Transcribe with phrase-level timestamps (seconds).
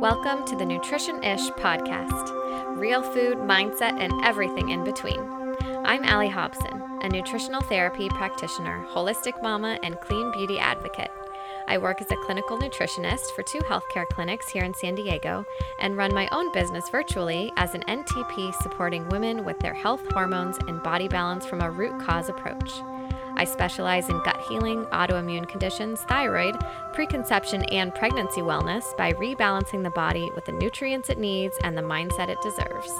[0.00, 5.18] Welcome to the Nutrition Ish podcast real food, mindset, and everything in between.
[5.86, 11.10] I'm Allie Hobson, a nutritional therapy practitioner, holistic mama, and clean beauty advocate.
[11.66, 15.46] I work as a clinical nutritionist for two healthcare clinics here in San Diego
[15.80, 20.58] and run my own business virtually as an NTP supporting women with their health, hormones,
[20.68, 22.70] and body balance from a root cause approach.
[23.36, 26.56] I specialize in gut healing, autoimmune conditions, thyroid,
[26.94, 31.82] preconception, and pregnancy wellness by rebalancing the body with the nutrients it needs and the
[31.82, 32.90] mindset it deserves.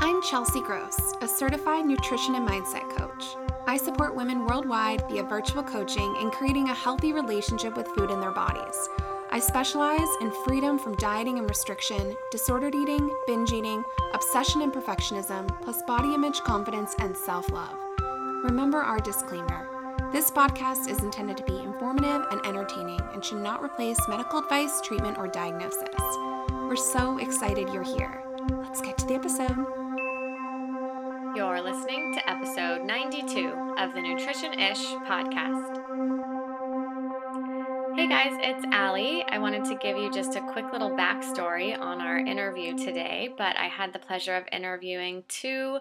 [0.00, 3.36] I'm Chelsea Gross, a certified nutrition and mindset coach.
[3.66, 8.20] I support women worldwide via virtual coaching in creating a healthy relationship with food in
[8.20, 8.76] their bodies.
[9.30, 15.48] I specialize in freedom from dieting and restriction, disordered eating, binge eating, obsession and perfectionism,
[15.62, 17.83] plus body image confidence and self love.
[18.44, 20.10] Remember our disclaimer.
[20.12, 24.82] This podcast is intended to be informative and entertaining and should not replace medical advice,
[24.82, 25.88] treatment, or diagnosis.
[26.50, 28.22] We're so excited you're here.
[28.50, 29.56] Let's get to the episode.
[31.34, 35.80] You're listening to episode 92 of the Nutrition Ish podcast.
[37.96, 39.24] Hey guys, it's Allie.
[39.26, 43.56] I wanted to give you just a quick little backstory on our interview today, but
[43.56, 45.78] I had the pleasure of interviewing two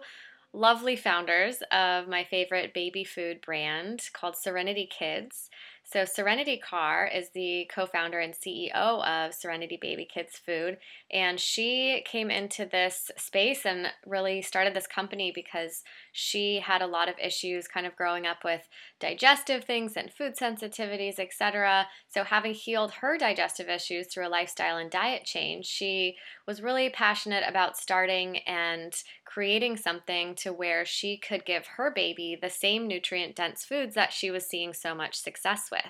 [0.54, 5.50] lovely founders of my favorite baby food brand called Serenity Kids.
[5.84, 8.74] So, Serenity Carr is the co founder and CEO
[9.06, 10.78] of Serenity Baby Kids Food.
[11.14, 16.88] And she came into this space and really started this company because she had a
[16.88, 18.68] lot of issues kind of growing up with
[19.00, 21.86] digestive things and food sensitivities, etc.
[22.08, 26.16] So, having healed her digestive issues through a lifestyle and diet change, she
[26.48, 28.96] was really passionate about starting and
[29.34, 34.14] creating something to where she could give her baby the same nutrient dense foods that
[34.14, 35.82] she was seeing so much success with.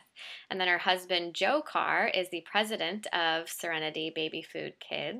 [0.49, 5.12] And then her husband, Joe Carr, is the president of Serenity Baby Food Kids,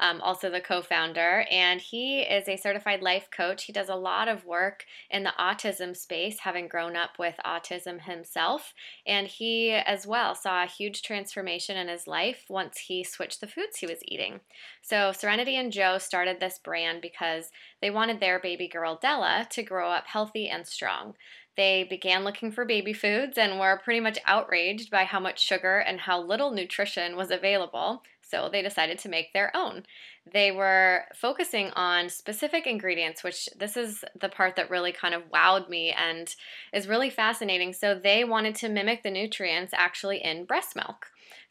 [0.00, 3.64] um, also the co founder, and he is a certified life coach.
[3.64, 8.00] He does a lot of work in the autism space, having grown up with autism
[8.02, 8.74] himself.
[9.06, 13.46] And he, as well, saw a huge transformation in his life once he switched the
[13.46, 14.40] foods he was eating.
[14.82, 17.50] So, Serenity and Joe started this brand because
[17.80, 21.14] they wanted their baby girl, Della, to grow up healthy and strong.
[21.58, 25.78] They began looking for baby foods and were pretty much outraged by how much sugar
[25.78, 29.84] and how little nutrition was available, so they decided to make their own.
[30.30, 35.30] They were focusing on specific ingredients, which this is the part that really kind of
[35.30, 36.34] wowed me and
[36.72, 37.72] is really fascinating.
[37.72, 41.06] So they wanted to mimic the nutrients actually in breast milk.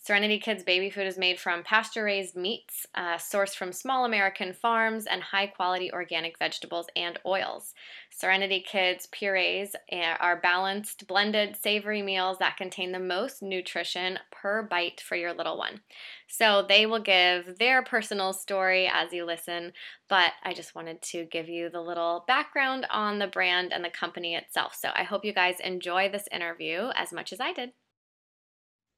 [0.08, 4.54] Serenity Kids baby food is made from pasture raised meats, uh, sourced from small American
[4.54, 7.74] farms, and high quality organic vegetables and oils.
[8.10, 14.64] Serenity Kids purees eh, are balanced, blended, savory meals that contain the most nutrition per
[14.64, 15.82] bite for your little one.
[16.30, 19.74] So they will give their personal story as you listen,
[20.08, 23.90] but I just wanted to give you the little background on the brand and the
[23.90, 24.74] company itself.
[24.74, 27.74] So I hope you guys enjoy this interview as much as I did.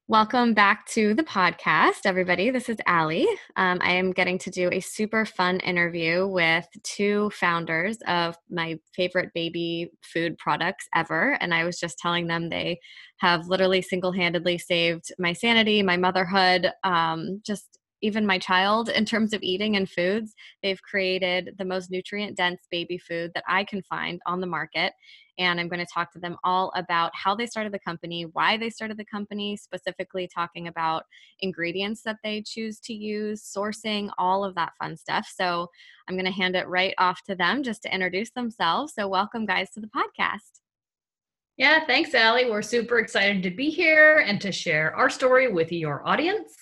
[0.10, 2.50] Welcome back to the podcast, everybody.
[2.50, 3.28] This is Allie.
[3.58, 8.80] Um, I am getting to do a super fun interview with two founders of my
[8.96, 11.38] favorite baby food products ever.
[11.42, 12.80] And I was just telling them they
[13.20, 19.06] have literally single handedly saved my sanity, my motherhood, um, just even my child in
[19.06, 20.34] terms of eating and foods.
[20.64, 24.94] They've created the most nutrient dense baby food that I can find on the market.
[25.40, 28.58] And I'm going to talk to them all about how they started the company, why
[28.58, 31.06] they started the company, specifically talking about
[31.40, 35.32] ingredients that they choose to use, sourcing, all of that fun stuff.
[35.34, 35.70] So
[36.08, 38.94] I'm going to hand it right off to them just to introduce themselves.
[38.94, 40.60] So, welcome, guys, to the podcast.
[41.56, 42.50] Yeah, thanks, Allie.
[42.50, 46.54] We're super excited to be here and to share our story with your audience.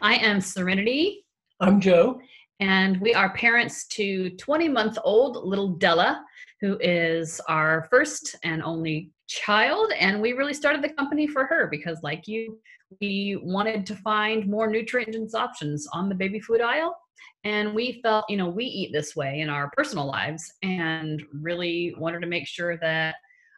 [0.00, 1.24] I am Serenity.
[1.60, 2.20] I'm Joe.
[2.60, 6.24] And we are parents to 20 month old little Della,
[6.60, 9.92] who is our first and only child.
[9.98, 12.58] And we really started the company for her because, like you,
[13.00, 16.96] we wanted to find more nutrient dense options on the baby food aisle.
[17.44, 21.94] And we felt, you know, we eat this way in our personal lives and really
[21.98, 23.16] wanted to make sure that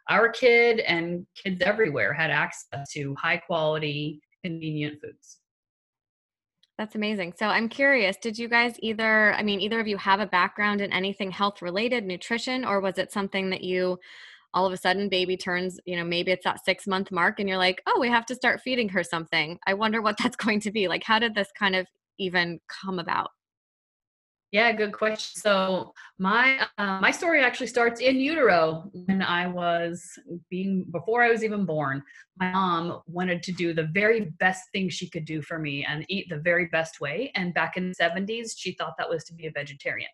[0.09, 5.37] our kid and kids everywhere had access to high quality, convenient foods.
[6.79, 7.33] That's amazing.
[7.37, 10.79] So I'm curious, did you guys either, I mean, either of you have a background
[10.79, 13.99] in anything health related, nutrition, or was it something that you
[14.53, 17.49] all of a sudden baby turns, you know, maybe it's that six month mark and
[17.49, 19.59] you're like, oh, we have to start feeding her something.
[19.67, 20.87] I wonder what that's going to be.
[20.87, 21.85] Like, how did this kind of
[22.17, 23.31] even come about?
[24.51, 25.39] Yeah, good question.
[25.41, 30.03] So my uh, my story actually starts in utero when I was
[30.49, 32.01] being before I was even born.
[32.37, 36.03] My mom wanted to do the very best thing she could do for me and
[36.09, 37.31] eat the very best way.
[37.35, 40.09] And back in the 70s, she thought that was to be a vegetarian.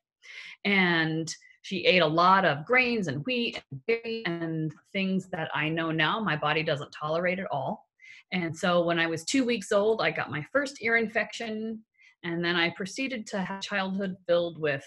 [0.66, 5.92] And she ate a lot of grains and wheat and and things that I know
[5.92, 7.88] now my body doesn't tolerate at all.
[8.34, 11.84] And so when I was two weeks old, I got my first ear infection
[12.26, 14.84] and then I proceeded to have childhood filled with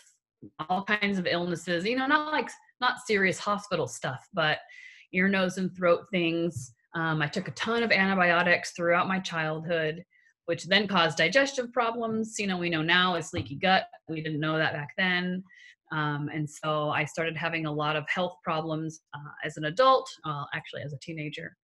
[0.68, 2.50] all kinds of illnesses, you know, not like
[2.80, 4.58] not serious hospital stuff, but
[5.12, 6.74] ear, nose, and throat things.
[6.96, 10.04] Um, I took a ton of antibiotics throughout my childhood,
[10.46, 12.34] which then caused digestive problems.
[12.38, 13.86] You know, we know now it's leaky gut.
[14.08, 15.44] We didn't know that back then.
[15.92, 20.10] Um, and so I started having a lot of health problems uh, as an adult,
[20.52, 21.56] actually as a teenager,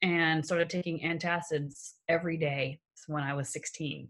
[0.00, 4.08] and started taking antacids every day when I was 16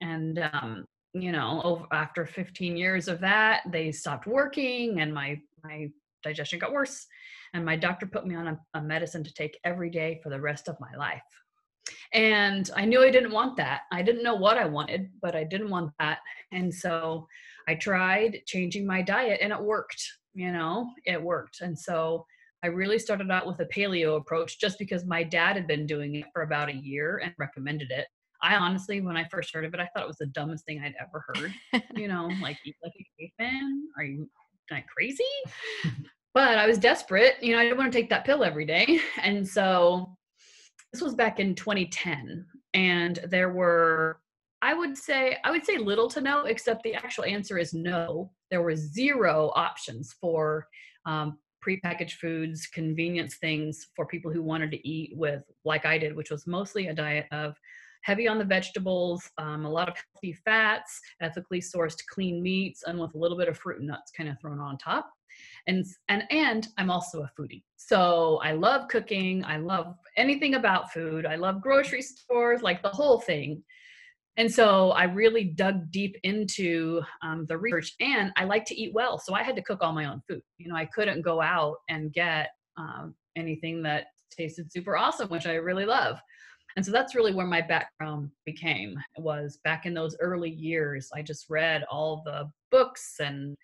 [0.00, 5.40] and um, you know over, after 15 years of that they stopped working and my
[5.64, 5.88] my
[6.22, 7.06] digestion got worse
[7.54, 10.40] and my doctor put me on a, a medicine to take every day for the
[10.40, 11.22] rest of my life.
[12.12, 13.82] And i knew i didn't want that.
[13.92, 16.18] I didn't know what i wanted but i didn't want that.
[16.52, 17.26] And so
[17.66, 20.02] i tried changing my diet and it worked
[20.34, 21.60] you know it worked.
[21.60, 22.26] And so
[22.62, 26.16] i really started out with a paleo approach just because my dad had been doing
[26.16, 28.06] it for about a year and recommended it
[28.42, 30.80] I honestly, when I first heard of it, I thought it was the dumbest thing
[30.80, 31.52] I'd ever heard.
[31.94, 33.88] you know, like eat like a caveman?
[33.96, 34.28] Are you
[34.70, 35.24] not crazy?
[36.34, 37.34] but I was desperate.
[37.42, 39.00] You know, I didn't want to take that pill every day.
[39.22, 40.16] And so
[40.92, 42.46] this was back in 2010.
[42.74, 44.20] And there were,
[44.62, 48.30] I would say, I would say little to no, except the actual answer is no.
[48.50, 50.66] There were zero options for
[51.06, 56.14] um, prepackaged foods, convenience things for people who wanted to eat with, like I did,
[56.14, 57.54] which was mostly a diet of
[58.02, 62.98] heavy on the vegetables, um, a lot of healthy fats, ethically sourced clean meats, and
[62.98, 65.10] with a little bit of fruit and nuts kind of thrown on top.
[65.66, 67.62] And and and I'm also a foodie.
[67.76, 69.44] So I love cooking.
[69.44, 71.26] I love anything about food.
[71.26, 73.62] I love grocery stores, like the whole thing.
[74.36, 78.94] And so I really dug deep into um, the research, and I like to eat
[78.94, 79.18] well.
[79.18, 80.42] So I had to cook all my own food.
[80.58, 85.46] You know, I couldn't go out and get um, anything that tasted super awesome, which
[85.46, 86.20] I really love
[86.78, 91.20] and so that's really where my background became was back in those early years i
[91.20, 93.56] just read all the books and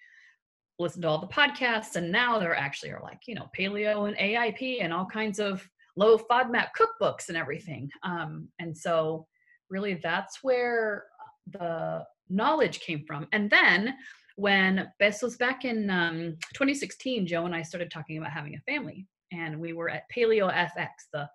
[0.81, 4.17] listened to all the podcasts and now there actually are like you know paleo and
[4.19, 5.67] aip and all kinds of
[5.97, 7.91] low fodmap cookbooks and everything.
[8.03, 9.27] Um, and so
[9.71, 11.05] really that's where
[11.51, 13.29] the knowledge came from.
[13.33, 13.95] And then
[14.37, 18.73] when this was back in um, 2016 joe and i started talking about having a
[18.73, 21.29] family and we were at paleo fx the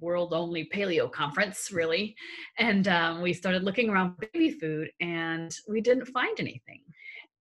[0.00, 2.16] world only paleo conference really.
[2.58, 6.82] And um, we started looking around baby food and we didn't find anything.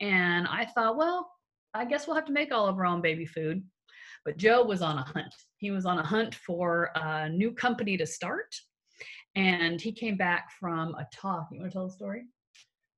[0.02, 1.30] And i thought well
[1.74, 3.64] i guess we'll have to make all of our own baby food.
[4.26, 5.34] But joe was on a hunt.
[5.58, 8.56] He was on a hunt for a new company to start
[9.36, 11.48] and he came back from a talk.
[11.52, 12.24] You want to tell the story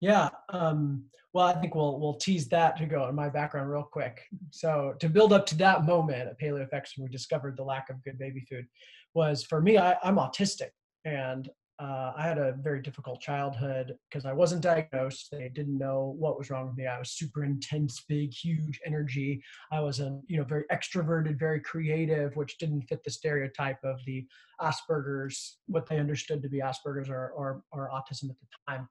[0.01, 0.29] yeah.
[0.49, 4.23] Um, well, I think we'll we'll tease that to go in my background real quick.
[4.49, 8.03] So to build up to that moment at PaleoFX when we discovered the lack of
[8.03, 8.67] good baby food,
[9.13, 10.71] was for me, I, I'm autistic
[11.05, 11.49] and
[11.81, 15.29] uh, I had a very difficult childhood because I wasn't diagnosed.
[15.31, 16.85] They didn't know what was wrong with me.
[16.85, 19.41] I was super intense, big, huge energy.
[19.71, 23.97] I was a you know very extroverted, very creative, which didn't fit the stereotype of
[24.05, 24.27] the
[24.61, 28.87] Asperger's, what they understood to be Asperger's or or, or autism at the time.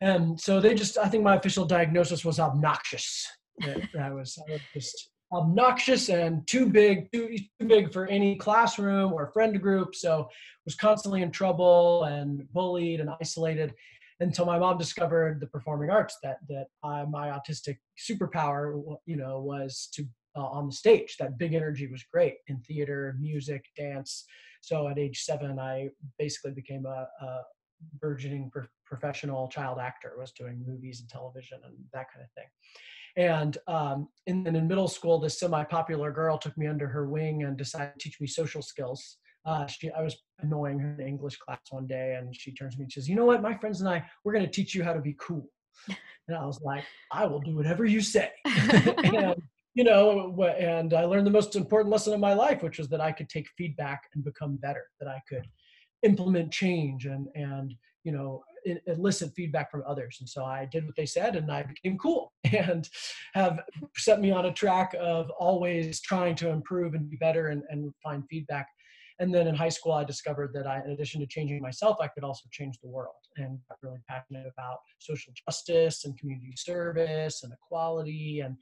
[0.00, 3.26] And so they just, I think my official diagnosis was obnoxious.
[3.62, 9.12] I was, I was just obnoxious and too big, too, too big for any classroom
[9.12, 9.94] or friend group.
[9.94, 10.28] So
[10.64, 13.74] was constantly in trouble and bullied and isolated
[14.20, 19.40] until my mom discovered the performing arts that that I, my autistic superpower you know
[19.40, 20.04] was to
[20.36, 21.16] uh, on the stage.
[21.18, 24.24] That big energy was great in theater music dance.
[24.60, 27.40] So at age seven i basically became a, a
[28.00, 32.44] burgeoning pro- professional child actor was doing movies and television and that kind of thing
[33.16, 37.56] and um, in, in middle school, this semi-popular girl took me under her wing and
[37.56, 39.18] decided to teach me social skills.
[39.46, 42.78] Uh, she, I was annoying her in English class one day, and she turns to
[42.78, 43.42] me and says, "You know what?
[43.42, 45.46] My friends and I, we're going to teach you how to be cool."
[46.28, 49.34] And I was like, "I will do whatever you say." and,
[49.74, 53.00] you know, and I learned the most important lesson of my life, which was that
[53.00, 54.84] I could take feedback and become better.
[55.00, 55.48] That I could
[56.02, 58.42] implement change and and you know
[58.86, 60.18] elicit feedback from others.
[60.20, 62.88] And so I did what they said and I became cool and
[63.34, 63.60] have
[63.96, 67.92] set me on a track of always trying to improve and be better and, and
[68.02, 68.68] find feedback.
[69.18, 72.08] And then in high school, I discovered that I, in addition to changing myself, I
[72.08, 77.42] could also change the world and got really passionate about social justice and community service
[77.42, 78.56] and equality and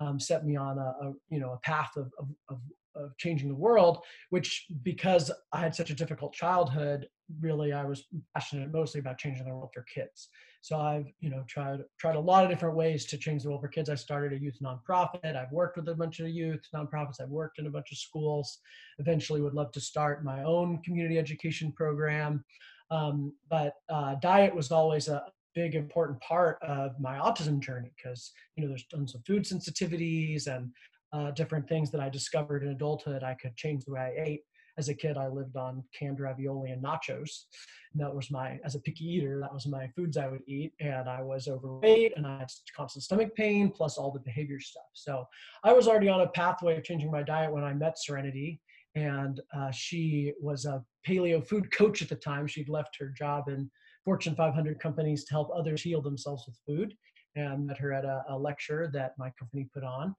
[0.00, 2.58] um, set me on a, a, you know a path of, of, of,
[2.96, 3.98] of changing the world
[4.30, 7.06] which because i had such a difficult childhood
[7.40, 10.28] really i was passionate mostly about changing the world for kids.
[10.60, 13.62] So i've you know tried tried a lot of different ways to change the world
[13.62, 13.88] for kids.
[13.88, 15.36] I started a youth nonprofit.
[15.36, 17.20] I've worked with a bunch of youth nonprofits.
[17.20, 18.58] I've worked in a bunch of schools.
[18.98, 22.44] Eventually would love to start my own community education program.
[22.90, 25.24] Um, but uh, diet was always a
[25.54, 30.46] big important part of my autism journey because you know there's tons of food sensitivities
[30.46, 30.70] and
[31.14, 33.22] uh, different things that I discovered in adulthood.
[33.22, 34.40] I could change the way I ate.
[34.76, 37.44] As a kid, I lived on canned ravioli and nachos.
[37.92, 40.72] And that was my, as a picky eater, that was my foods I would eat.
[40.80, 44.90] And I was overweight and I had constant stomach pain plus all the behavior stuff.
[44.92, 45.24] So
[45.62, 48.60] I was already on a pathway of changing my diet when I met Serenity.
[48.96, 52.48] And uh, she was a paleo food coach at the time.
[52.48, 53.70] She'd left her job in
[54.04, 56.94] Fortune 500 companies to help others heal themselves with food.
[57.36, 60.14] And met her at a, a lecture that my company put on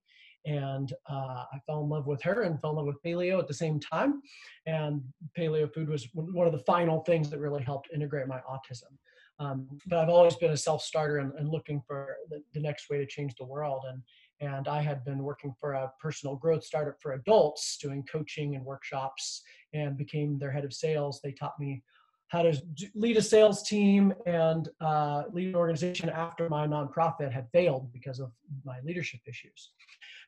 [0.46, 3.48] and uh, I fell in love with her and fell in love with paleo at
[3.48, 4.22] the same time.
[4.66, 5.02] And
[5.38, 8.92] paleo food was one of the final things that really helped integrate my autism.
[9.40, 12.98] Um, but I've always been a self-starter and, and looking for the, the, next way
[13.00, 13.84] to change the world.
[13.90, 14.02] And
[14.42, 18.66] and I had been working for a personal growth startup for adults, doing coaching and
[18.66, 19.42] workshops,
[19.74, 21.20] and became their head of sales.
[21.22, 21.84] They taught me
[22.30, 22.58] how to
[22.96, 28.20] lead a sales team and uh, lead an organization after my nonprofit had failed because
[28.20, 28.32] of
[28.66, 29.72] my leadership issues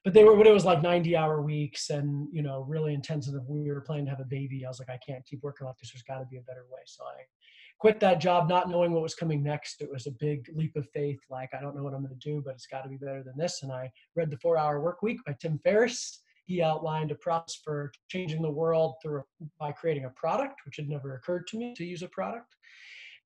[0.08, 3.34] but they were but it was like 90 hour weeks and you know really intensive.
[3.46, 5.76] We were planning to have a baby i was like i can't keep working like
[5.80, 5.92] this.
[5.92, 6.80] There's got to be a better way.
[6.86, 7.24] So i
[7.78, 9.82] quit that job not knowing what was coming next.
[9.82, 12.30] It was a big leap of faith like i don't know what i'm going to
[12.30, 13.64] do but it's got to be better than this.
[13.64, 16.22] And i read the four hour work week by tim ferriss.
[16.46, 19.24] He outlined a process for changing the world through
[19.60, 22.56] by creating a product which had never occurred to me to use a product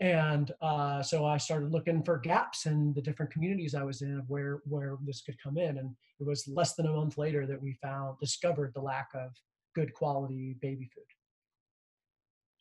[0.01, 4.17] and uh, so I started looking for gaps in the different communities I was in
[4.17, 5.77] of where where this could come in.
[5.77, 9.29] And it was less than a month later that we found discovered the lack of
[9.75, 11.03] good quality baby food.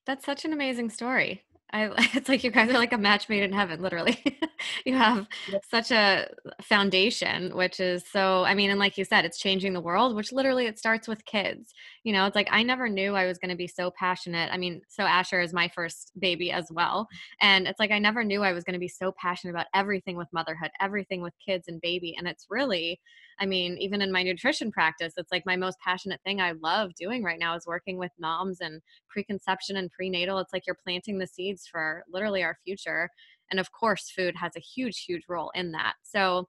[0.04, 1.42] That's such an amazing story.
[1.72, 4.22] I, it's like you guys are like a match made in heaven, literally.
[4.84, 5.64] you have yep.
[5.70, 6.28] such a
[6.62, 10.32] foundation, which is so, I mean, and like you said, it's changing the world, which
[10.32, 11.72] literally it starts with kids.
[12.04, 14.50] You know, it's like I never knew I was going to be so passionate.
[14.52, 17.02] I mean, so Asher is my first baby as well.
[17.02, 17.46] Mm-hmm.
[17.46, 20.16] And it's like I never knew I was going to be so passionate about everything
[20.16, 22.14] with motherhood, everything with kids and baby.
[22.18, 23.00] And it's really,
[23.38, 26.94] I mean, even in my nutrition practice, it's like my most passionate thing I love
[26.94, 30.38] doing right now is working with moms and preconception and prenatal.
[30.38, 33.08] It's like you're planting the seeds for literally our future.
[33.50, 35.94] And of course, food has a huge, huge role in that.
[36.02, 36.48] So,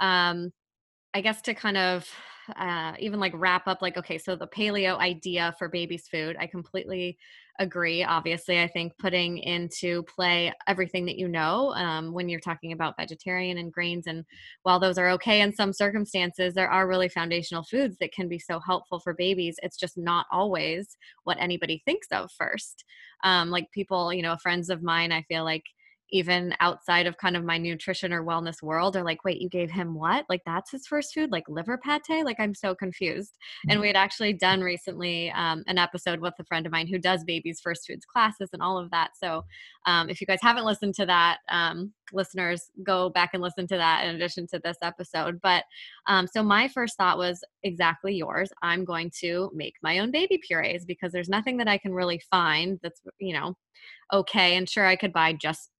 [0.00, 0.52] um,
[1.14, 2.08] I guess to kind of
[2.56, 6.46] uh, even like wrap up, like, okay, so the paleo idea for baby's food, I
[6.46, 7.18] completely
[7.58, 8.04] agree.
[8.04, 12.96] Obviously, I think putting into play everything that you know um, when you're talking about
[12.96, 14.24] vegetarian and grains, and
[14.62, 18.38] while those are okay in some circumstances, there are really foundational foods that can be
[18.38, 19.56] so helpful for babies.
[19.62, 22.84] It's just not always what anybody thinks of first.
[23.24, 25.64] Um, like people, you know, friends of mine, I feel like
[26.10, 29.70] even outside of kind of my nutrition or wellness world are like, wait, you gave
[29.70, 30.24] him what?
[30.28, 32.24] Like that's his first food, like liver pate?
[32.24, 33.32] Like I'm so confused.
[33.32, 33.70] Mm-hmm.
[33.72, 36.98] And we had actually done recently um, an episode with a friend of mine who
[36.98, 39.10] does babies first foods classes and all of that.
[39.16, 39.44] So
[39.86, 43.76] um, if you guys haven't listened to that, um, listeners, go back and listen to
[43.76, 45.40] that in addition to this episode.
[45.42, 45.64] But
[46.06, 48.50] um, so my first thought was exactly yours.
[48.62, 52.20] I'm going to make my own baby purees because there's nothing that I can really
[52.30, 53.56] find that's, you know,
[54.12, 54.56] okay.
[54.56, 55.70] And sure, I could buy just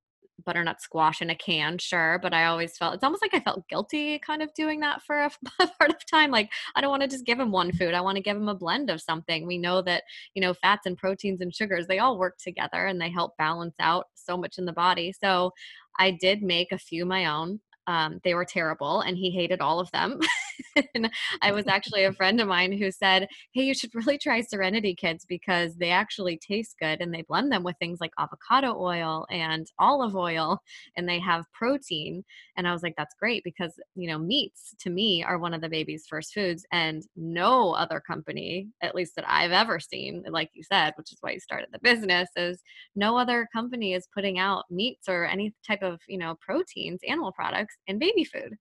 [0.44, 3.68] butternut squash in a can, sure, but I always felt it's almost like I felt
[3.68, 5.30] guilty kind of doing that for a,
[5.78, 6.30] part of time.
[6.30, 7.94] Like I don't want to just give him one food.
[7.94, 9.46] I want to give him a blend of something.
[9.46, 13.00] We know that, you know, fats and proteins and sugars, they all work together and
[13.00, 15.12] they help balance out so much in the body.
[15.12, 15.52] So
[15.98, 17.60] I did make a few my own.
[17.86, 20.20] Um, they were terrible and he hated all of them.
[20.94, 21.10] and
[21.42, 24.94] I was actually a friend of mine who said, Hey, you should really try Serenity
[24.94, 29.26] Kids because they actually taste good and they blend them with things like avocado oil
[29.30, 30.60] and olive oil
[30.96, 32.24] and they have protein.
[32.56, 35.60] And I was like, That's great because, you know, meats to me are one of
[35.60, 36.64] the baby's first foods.
[36.72, 41.18] And no other company, at least that I've ever seen, like you said, which is
[41.20, 42.62] why you started the business, is
[42.94, 47.32] no other company is putting out meats or any type of, you know, proteins, animal
[47.32, 48.56] products in baby food.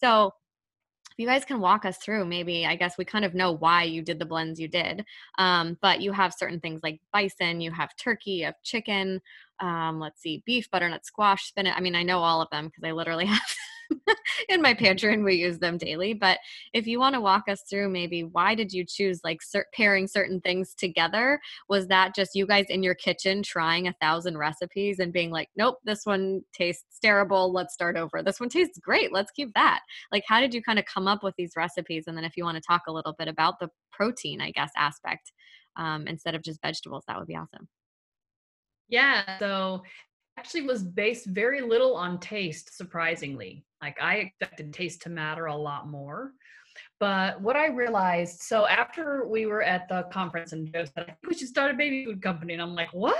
[0.00, 0.32] So
[1.16, 4.02] you guys can walk us through maybe i guess we kind of know why you
[4.02, 5.04] did the blends you did
[5.38, 9.20] um, but you have certain things like bison you have turkey you have chicken
[9.60, 12.84] um, let's see beef butternut squash spinach i mean i know all of them because
[12.84, 13.40] i literally have
[14.48, 16.14] in my pantry and we use them daily.
[16.14, 16.38] But
[16.72, 20.06] if you want to walk us through maybe why did you choose like cer- pairing
[20.06, 21.40] certain things together?
[21.68, 25.48] Was that just you guys in your kitchen trying a thousand recipes and being like,
[25.56, 27.52] nope, this one tastes terrible.
[27.52, 28.22] Let's start over.
[28.22, 29.12] This one tastes great.
[29.12, 29.80] Let's keep that.
[30.12, 32.04] Like, how did you kind of come up with these recipes?
[32.06, 34.70] And then if you want to talk a little bit about the protein, I guess,
[34.76, 35.32] aspect
[35.76, 37.68] um, instead of just vegetables, that would be awesome.
[38.88, 39.38] Yeah.
[39.38, 39.82] So
[40.38, 43.64] actually was based very little on taste, surprisingly.
[43.82, 46.32] Like I expected taste to matter a lot more.
[46.98, 51.04] But what I realized, so after we were at the conference and Joe said, I
[51.04, 52.54] think we should start a baby food company.
[52.54, 53.16] And I'm like, what?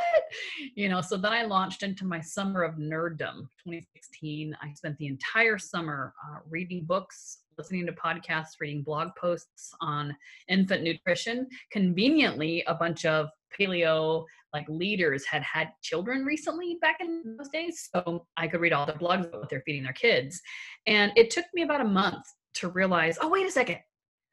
[0.75, 4.57] You know, so then I launched into my summer of nerddom 2016.
[4.63, 10.17] I spent the entire summer uh, reading books, listening to podcasts, reading blog posts on
[10.49, 11.47] infant nutrition.
[11.71, 14.25] Conveniently, a bunch of paleo
[14.57, 18.87] like leaders had had children recently back in those days so i could read all
[18.87, 20.41] the blogs about what they're feeding their kids.
[20.87, 23.79] And it took me about a month to realize oh wait a second.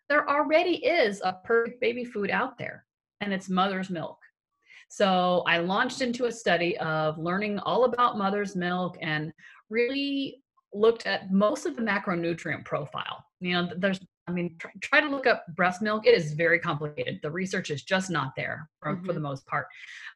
[0.09, 2.85] There already is a perfect baby food out there
[3.21, 4.17] and it's mother's milk.
[4.89, 9.33] So i launched into a study of learning all about mother's milk and
[9.69, 10.41] really
[10.73, 13.23] looked at most of the macronutrient profile.
[13.41, 16.07] You know there's I mean, try, try, to look up breast milk.
[16.07, 17.19] It is very complicated.
[17.21, 19.05] The research is just not there for, mm-hmm.
[19.05, 19.67] for the most part.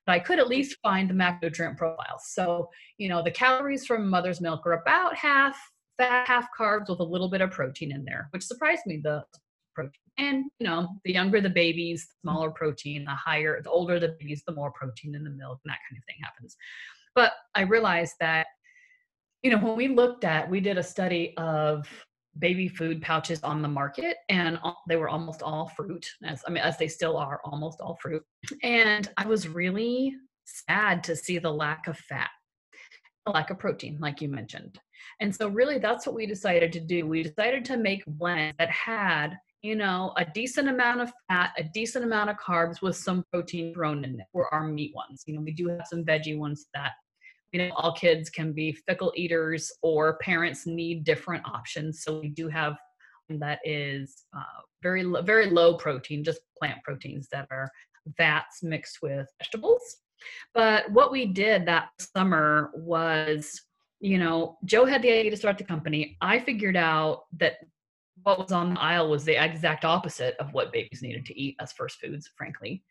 [0.06, 2.24] But I could at least find the macronutrient profiles.
[2.28, 5.60] So, you know, the calories from mother's milk are about half
[5.98, 9.02] fat, half carbs with a little bit of protein in there, which surprised me.
[9.04, 9.26] The
[9.78, 9.92] protein.
[10.18, 14.16] And, you know, the younger the babies, the smaller protein, the higher, the older the
[14.20, 16.58] babies, the more protein in the milk, and that kind of thing happens.
[17.14, 18.48] But I realized that,
[19.44, 21.88] you know, when we looked at, we did a study of
[22.40, 26.64] baby food pouches on the market and they were almost all fruit as i mean
[26.64, 28.24] as they still are almost all fruit.
[28.64, 30.16] And i was really
[30.46, 32.30] sad to see the lack of fat
[33.28, 34.80] the lack of protein like you mentioned.
[35.20, 37.06] And so really that's what we decided to do.
[37.06, 41.64] We decided to make blends that had you know a decent amount of fat a
[41.64, 45.24] decent amount of carbs with some protein thrown in it for our meat ones.
[45.26, 46.92] You know we do have some veggie ones that
[47.52, 52.04] you know all kids can be fickle eaters or parents need different options.
[52.04, 52.78] So we do have
[53.30, 57.70] that is uh, very very low protein just plant proteins that are
[58.18, 59.98] fats mixed with vegetables.
[60.54, 63.62] But what we did that summer was
[64.00, 66.18] you know joe had the idea to start the company.
[66.22, 67.56] I figured out that
[68.24, 71.56] what was on the aisle was the exact opposite of what babies needed to eat
[71.60, 72.84] as first foods frankly.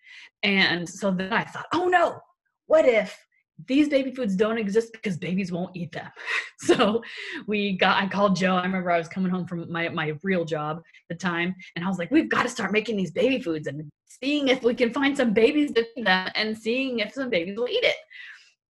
[0.42, 2.20] And so then i thought oh no.
[2.66, 3.25] What if
[3.66, 6.08] these baby foods don't exist because babies won't eat them.
[6.58, 7.02] so
[7.46, 8.56] we got I called Joe.
[8.56, 11.84] I remember I was coming home from my my real job at the time and
[11.84, 14.74] I was like, we've got to start making these baby foods and seeing if we
[14.74, 17.96] can find some babies to feed them and seeing if some babies will eat it.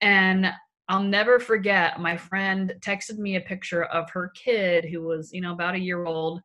[0.01, 0.53] And
[0.89, 5.41] I'll never forget my friend texted me a picture of her kid who was, you
[5.41, 6.41] know, about a year old,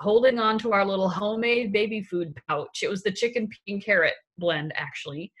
[0.00, 2.82] holding on to our little homemade baby food pouch.
[2.82, 5.32] It was the chicken pea and carrot blend, actually.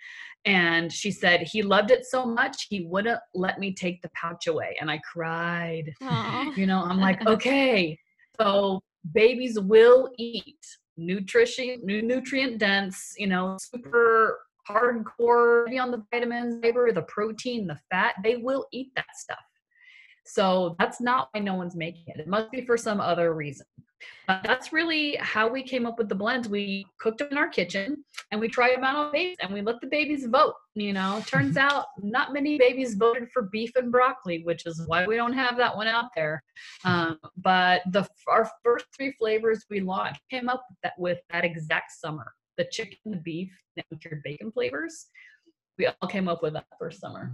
[0.46, 4.46] And she said he loved it so much he wouldn't let me take the pouch
[4.46, 4.76] away.
[4.80, 5.92] And I cried.
[6.02, 6.56] Aww.
[6.56, 7.98] You know, I'm like, okay,
[8.40, 8.80] so
[9.12, 10.58] babies will eat
[10.96, 18.14] nutrition, nutrient dense, you know, super hardcore on the vitamins, fiber, the protein, the fat.
[18.22, 19.38] They will eat that stuff.
[20.26, 22.20] So that's not why no one's making it.
[22.20, 23.66] It must be for some other reason.
[24.26, 26.48] But that's really how we came up with the blends.
[26.48, 29.60] We cooked them in our kitchen and we tried them out on babies and we
[29.60, 30.54] let the babies vote.
[30.74, 35.06] You know, turns out not many babies voted for beef and broccoli, which is why
[35.06, 36.42] we don't have that one out there.
[36.84, 41.44] Um, but the our first three flavors we launched came up with that, with that
[41.44, 45.06] exact summer the chicken, the beef, and cured bacon flavors.
[45.78, 47.32] We all came up with that first summer.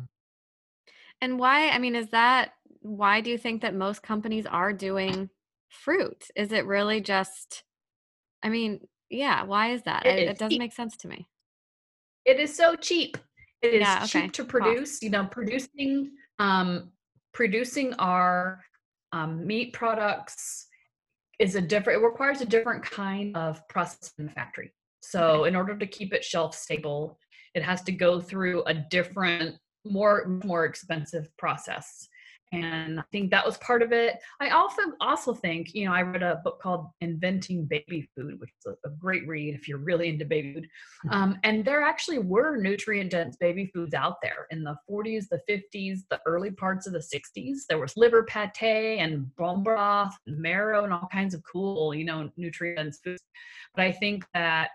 [1.21, 1.71] And why?
[1.71, 5.29] I mean, is that why do you think that most companies are doing
[5.69, 6.29] fruit?
[6.35, 7.63] Is it really just,
[8.43, 10.07] I mean, yeah, why is that?
[10.07, 11.29] It, it doesn't make sense to me.
[12.25, 13.17] It is so cheap.
[13.63, 14.23] It is yeah, okay.
[14.23, 15.03] cheap to produce.
[15.03, 16.91] You know, producing um,
[17.33, 18.65] producing our
[19.13, 20.67] um, meat products
[21.39, 22.03] is a different.
[22.03, 24.73] It requires a different kind of process in the factory.
[25.01, 25.49] So, okay.
[25.49, 27.19] in order to keep it shelf stable,
[27.55, 32.09] it has to go through a different, more more expensive process
[32.53, 34.17] and I think that was part of it.
[34.41, 38.51] I also also think, you know, I read a book called Inventing Baby Food, which
[38.61, 40.69] is a, a great read if you're really into baby food.
[41.07, 41.11] Mm-hmm.
[41.11, 45.41] Um, and there actually were nutrient dense baby foods out there in the 40s, the
[45.49, 47.67] 50s, the early parts of the 60s.
[47.69, 52.05] There was liver pate and bone broth, and marrow, and all kinds of cool, you
[52.05, 53.23] know, nutrient dense foods.
[53.75, 54.71] But I think that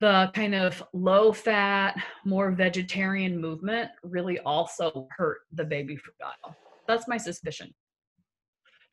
[0.00, 6.56] the kind of low fat, more vegetarian movement really also hurt the baby food aisle
[6.86, 7.72] that's my suspicion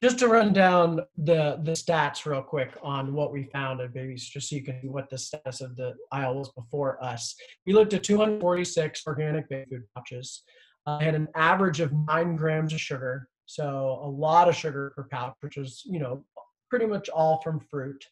[0.02, 4.28] just to run down the the stats real quick on what we found at babies,
[4.28, 7.36] just so you can see what the status of the aisle was before us.
[7.66, 10.44] We looked at 246 organic baby food pouches.
[10.86, 15.04] Uh, had an average of nine grams of sugar, so a lot of sugar per
[15.04, 16.24] pouch, which is you know
[16.70, 18.06] pretty much all from fruit.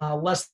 [0.00, 0.48] Uh, less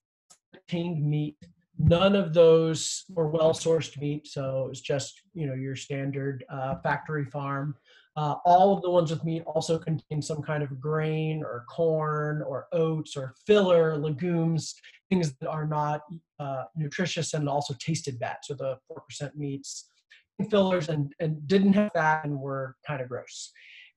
[0.54, 1.36] contained meat.
[1.78, 6.44] None of those were well sourced meat, so it was just you know your standard
[6.48, 7.76] uh, factory farm.
[8.16, 12.42] Uh, all of the ones with meat also contain some kind of grain or corn
[12.42, 14.74] or oats or filler, legumes,
[15.10, 16.02] things that are not
[16.38, 18.36] uh, nutritious and also tasted bad.
[18.42, 19.86] So the 4% meats,
[20.48, 23.50] fillers, and, and didn't have fat and were kind of gross.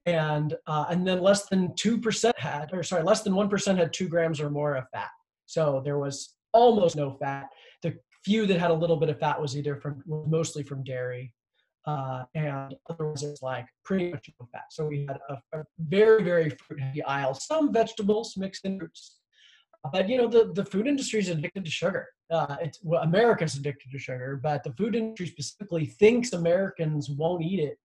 [0.08, 4.08] And, uh, and then less than 2% had, or sorry, less than 1% had two
[4.08, 5.10] grams or more of fat.
[5.46, 7.50] So there was almost no fat.
[7.84, 11.34] The few that had a little bit of fat was either from, mostly from dairy
[11.88, 14.66] uh, and otherwise it's like pretty much no fat.
[14.72, 19.20] So we had a, a very, very fruit heavy aisle, some vegetables mixed in fruits.
[19.92, 22.08] But you know, the, the food industry is addicted to sugar.
[22.30, 27.44] Uh, it's well, America's addicted to sugar, but the food industry specifically thinks Americans won't
[27.44, 27.78] eat it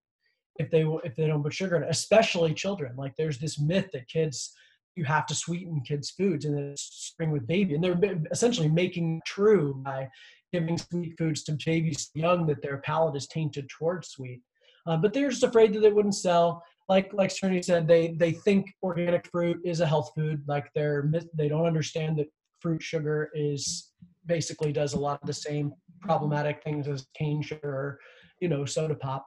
[0.58, 2.96] if they if they don't put sugar in it, especially children.
[2.96, 4.52] Like there's this myth that kids
[4.96, 9.22] you have to sweeten kids' foods and then spring with baby, and they're essentially making
[9.24, 10.08] true by
[10.52, 14.40] giving sweet foods to babies young that their palate is tainted towards sweet.
[14.86, 16.62] Uh, but they're just afraid that they wouldn't sell.
[16.88, 20.42] Like like Cerny said, they they think organic fruit is a health food.
[20.46, 22.26] Like they're they don't understand that
[22.60, 23.92] fruit sugar is
[24.26, 27.98] basically does a lot of the same problematic things as cane sugar, or,
[28.40, 29.26] you know, soda pop.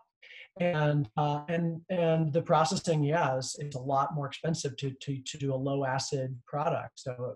[0.62, 5.18] And uh, and and the processing, yeah, is, is a lot more expensive to to
[5.22, 7.00] to do a low acid product.
[7.00, 7.36] So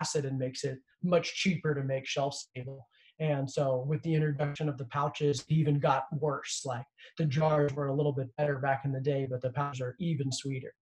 [0.00, 2.86] acid and makes it much cheaper to make shelf stable.
[3.20, 6.62] And so with the introduction of the pouches, it even got worse.
[6.64, 6.86] Like
[7.18, 9.94] the jars were a little bit better back in the day, but the pouches are
[10.00, 10.74] even sweeter.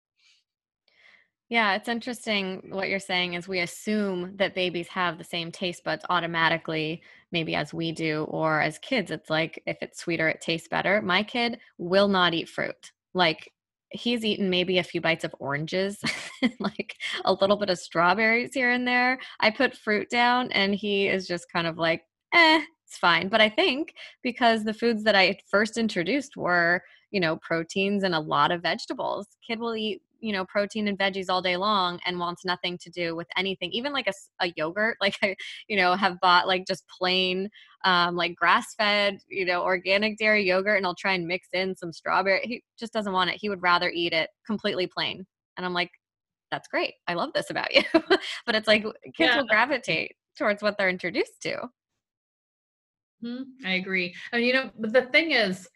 [1.49, 5.83] Yeah, it's interesting what you're saying is we assume that babies have the same taste
[5.83, 10.43] buds automatically, maybe as we do, or as kids, it's like if it's sweeter, it
[10.43, 11.01] tastes better.
[11.01, 12.93] My kid will not eat fruit.
[13.15, 13.51] Like
[13.91, 15.99] he's eaten maybe a few bites of oranges
[16.61, 19.19] like a little bit of strawberries here and there.
[19.41, 22.03] I put fruit down and he is just kind of like
[22.35, 23.29] eh it's fine.
[23.29, 28.15] But i think because the foods that i first introduced were you know proteins and
[28.15, 31.99] a lot of vegetables kid will eat you know protein and veggies all day long
[32.05, 35.35] and wants nothing to do with anything even like a, a yogurt like i
[35.69, 37.49] you know have bought like just plain
[37.85, 41.77] um like grass fed you know organic dairy yogurt and i'll try and mix in
[41.77, 43.37] some strawberry he just doesn't want it.
[43.41, 45.27] He would rather eat it completely plain.
[45.57, 45.91] And i'm like
[46.51, 46.95] that's great.
[47.07, 47.83] I love this about you.
[48.47, 49.37] But it's like kids yeah.
[49.37, 51.69] will gravitate towards what they're introduced to.
[53.23, 54.15] Hmm I agree.
[54.33, 55.69] I And you know, but the thing is,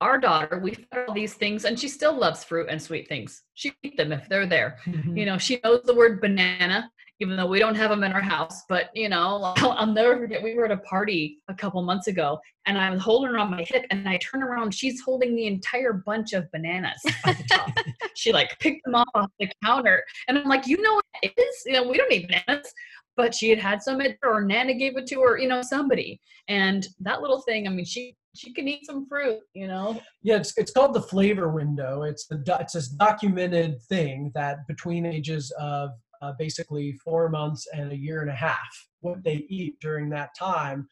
[0.00, 3.42] our daughter, we fed all these things, and she still loves fruit and sweet things.
[3.54, 4.78] She eat them if they're there.
[4.86, 5.16] Mm-hmm.
[5.16, 8.20] You know, she knows the word banana, even though we don't have them in our
[8.20, 8.62] house.
[8.68, 10.42] But you know, I'll, I'll, never forget.
[10.42, 13.50] We were at a party a couple months ago, and I was holding her on
[13.50, 17.44] my hip, and I turn around, she's holding the entire bunch of bananas at the
[17.44, 17.70] top.
[18.14, 21.32] she like picked them off off the counter, and I'm like, you know what it
[21.38, 21.62] is?
[21.64, 22.72] You know, we don't need bananas
[23.16, 26.20] but she had had some at or Nana gave it to her, you know, somebody.
[26.48, 30.00] And that little thing, I mean, she she can eat some fruit, you know.
[30.22, 32.02] Yeah, it's it's called the flavor window.
[32.02, 35.90] It's the it's this documented thing that between ages of
[36.22, 40.30] uh, basically four months and a year and a half, what they eat during that
[40.38, 40.88] time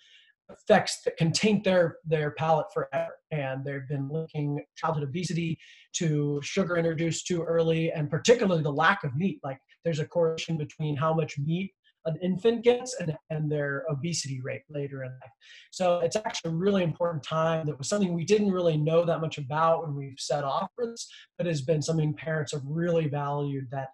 [0.51, 3.15] affects that can taint their their palate forever.
[3.31, 5.59] And they've been linking childhood obesity
[5.95, 9.41] to sugar introduced too early, and particularly the lack of meat.
[9.43, 11.73] Like there's a correlation between how much meat
[12.07, 15.31] an infant gets and, and their obesity rate later in life.
[15.71, 19.21] So it's actually a really important time that was something we didn't really know that
[19.21, 23.09] much about when we set off for this, but has been something parents have really
[23.09, 23.89] valued that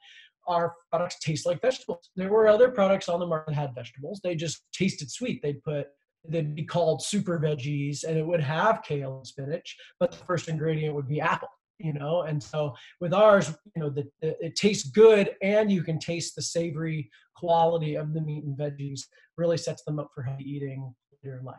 [0.47, 2.11] our products taste like vegetables.
[2.17, 4.21] There were other products on the market that had vegetables.
[4.23, 5.41] They just tasted sweet.
[5.43, 5.87] They'd put
[6.29, 10.49] they'd be called super veggies and it would have kale and spinach, but the first
[10.49, 11.49] ingredient would be apple
[11.81, 15.83] you know and so with ours you know the, the, it tastes good and you
[15.83, 19.01] can taste the savory quality of the meat and veggies
[19.37, 21.57] really sets them up for healthy eating later in life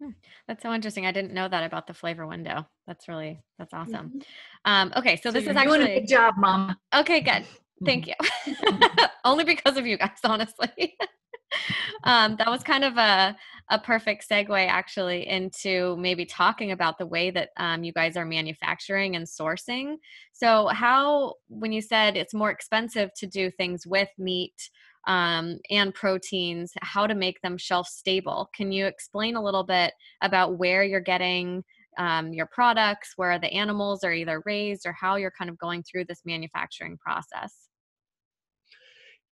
[0.00, 0.10] hmm,
[0.48, 1.04] that's so interesting.
[1.04, 2.66] I didn't know that about the flavor window.
[2.86, 4.08] That's really that's awesome.
[4.08, 4.20] Mm-hmm.
[4.64, 6.76] Um, okay, so, so this is actually doing a good job, Mom.
[6.94, 7.44] Okay, good.
[7.84, 8.14] Thank you.
[9.24, 10.96] Only because of you guys, honestly.
[12.04, 13.36] um, that was kind of a,
[13.70, 18.24] a perfect segue actually into maybe talking about the way that um, you guys are
[18.24, 19.96] manufacturing and sourcing.
[20.32, 24.70] So, how, when you said it's more expensive to do things with meat
[25.06, 29.94] um, and proteins, how to make them shelf stable, can you explain a little bit
[30.20, 31.64] about where you're getting?
[31.98, 35.82] um, your products, where the animals are either raised, or how you're kind of going
[35.82, 37.69] through this manufacturing process?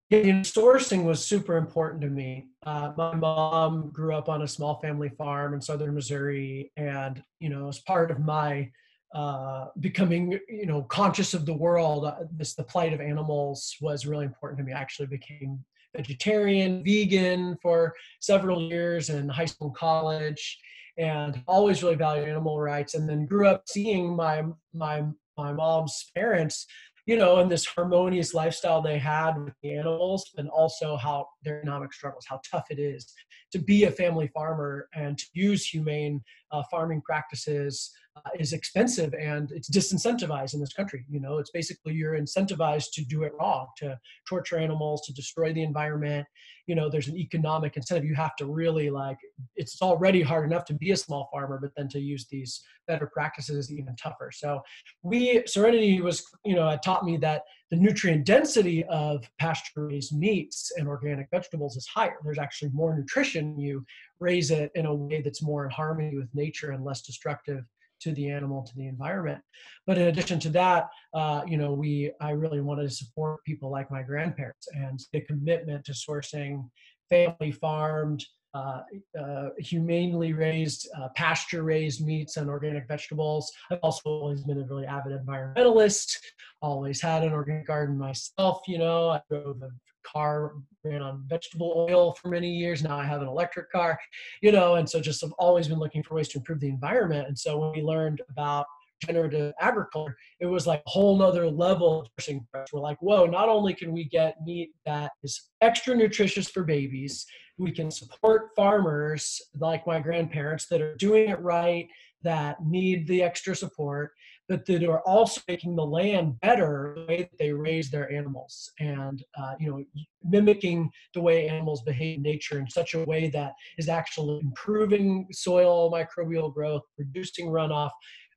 [0.09, 2.47] Yeah, sourcing was super important to me.
[2.65, 7.49] Uh, my mom grew up on a small family farm in southern Missouri, and you
[7.49, 8.71] know, as part of my
[9.13, 14.07] uh, becoming, you know, conscious of the world, uh, this the plight of animals was
[14.07, 14.73] really important to me.
[14.73, 15.63] I actually became
[15.95, 20.57] vegetarian, vegan for several years in high school and college,
[20.97, 22.95] and always really valued animal rights.
[22.95, 24.43] And then grew up seeing my
[24.73, 25.03] my
[25.37, 26.65] my mom's parents
[27.05, 31.59] you know, and this harmonious lifestyle they had with the animals, and also how their
[31.59, 33.13] economic struggles, how tough it is
[33.51, 37.91] to be a family farmer and to use humane uh, farming practices
[38.25, 41.05] Uh, is expensive and it's disincentivized in this country.
[41.09, 45.53] You know, it's basically you're incentivized to do it wrong, to torture animals, to destroy
[45.53, 46.25] the environment.
[46.67, 48.05] You know, there's an economic incentive.
[48.05, 49.17] You have to really like,
[49.55, 53.07] it's already hard enough to be a small farmer, but then to use these better
[53.07, 54.31] practices is even tougher.
[54.33, 54.61] So
[55.03, 60.71] we, Serenity was, you know, taught me that the nutrient density of pasture raised meats
[60.77, 62.17] and organic vegetables is higher.
[62.23, 63.59] There's actually more nutrition.
[63.59, 63.85] You
[64.19, 67.63] raise it in a way that's more in harmony with nature and less destructive
[67.99, 69.41] to the animal to the environment
[69.85, 73.69] but in addition to that uh, you know we i really wanted to support people
[73.69, 76.69] like my grandparents and the commitment to sourcing
[77.09, 78.81] family farmed uh,
[79.19, 83.51] uh, humanely raised, uh, pasture raised meats and organic vegetables.
[83.69, 86.17] I've also always been a really avid environmentalist,
[86.61, 88.61] always had an organic garden myself.
[88.67, 89.69] You know, I drove a
[90.11, 92.83] car ran on vegetable oil for many years.
[92.83, 93.99] Now I have an electric car,
[94.41, 97.27] you know, and so just have always been looking for ways to improve the environment.
[97.27, 98.65] And so when we learned about
[99.05, 102.41] generative agriculture, it was like a whole nother level of
[102.73, 107.25] We're like, whoa, not only can we get meat that is extra nutritious for babies,
[107.57, 111.87] we can support farmers like my grandparents that are doing it right,
[112.23, 114.11] that need the extra support,
[114.49, 118.71] but that are also making the land better the way that they raise their animals
[118.79, 119.83] and uh, you know
[120.23, 125.27] mimicking the way animals behave in nature in such a way that is actually improving
[125.31, 127.91] soil microbial growth reducing runoff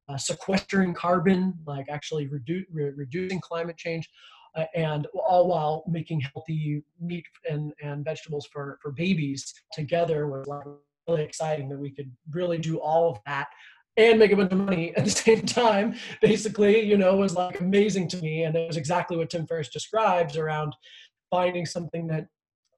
[0.09, 4.09] uh, sequestering carbon like actually redu- re- reducing climate change
[4.55, 10.47] uh, and all while making healthy meat and, and vegetables for, for babies together was
[10.47, 10.63] like
[11.09, 13.49] really exciting that we could really do all of that
[13.97, 17.61] and make a bunch of money at the same time basically you know was like
[17.61, 18.45] amazing to me.
[18.45, 20.75] And it was exactly what tim ferriss describes around
[21.31, 22.27] finding something that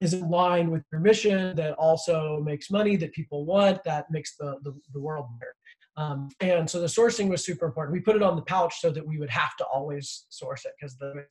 [0.01, 4.37] is in line with your mission that also makes money that people want that makes
[4.37, 5.55] the, the, the world better.
[5.97, 7.93] Um, and so the sourcing was super important.
[7.93, 10.73] We put it on the pouch so that we would have to always source it
[10.79, 11.25] because the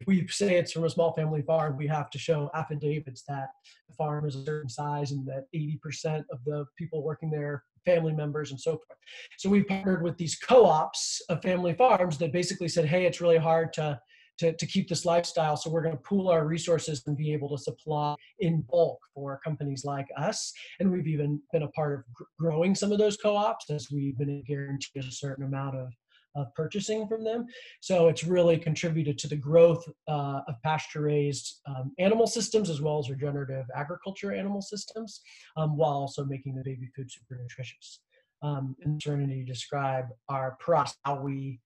[0.00, 3.48] if we say it's from a small family farm, we have to show affidavits that
[3.88, 8.12] the farm is a certain size and that 80% of the people working there family
[8.12, 8.98] members and so forth.
[9.38, 13.38] So we partnered with these co-ops of family farms that basically said, hey, it's really
[13.38, 14.00] hard to
[14.38, 15.56] to, to keep this lifestyle.
[15.56, 19.40] So we're going to pool our resources and be able to supply in bulk for
[19.44, 20.52] companies like us.
[20.80, 24.42] And we've even been a part of growing some of those co-ops as we've been
[24.46, 25.88] guaranteed a certain amount of
[26.34, 27.46] of purchasing from them.
[27.80, 32.80] So it's really contributed to the growth uh, of pasture raised um, animal systems as
[32.80, 35.20] well as regenerative agriculture animal systems,
[35.56, 38.00] um, while also making the baby food super nutritious.
[38.42, 41.60] Um, and Serenity describe our process, how we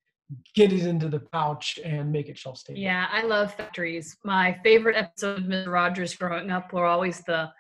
[0.55, 2.79] get it into the pouch and make it shelf stable.
[2.79, 4.17] Yeah, I love factories.
[4.25, 5.69] My favorite episode of Mr.
[5.69, 7.51] Rogers growing up were always the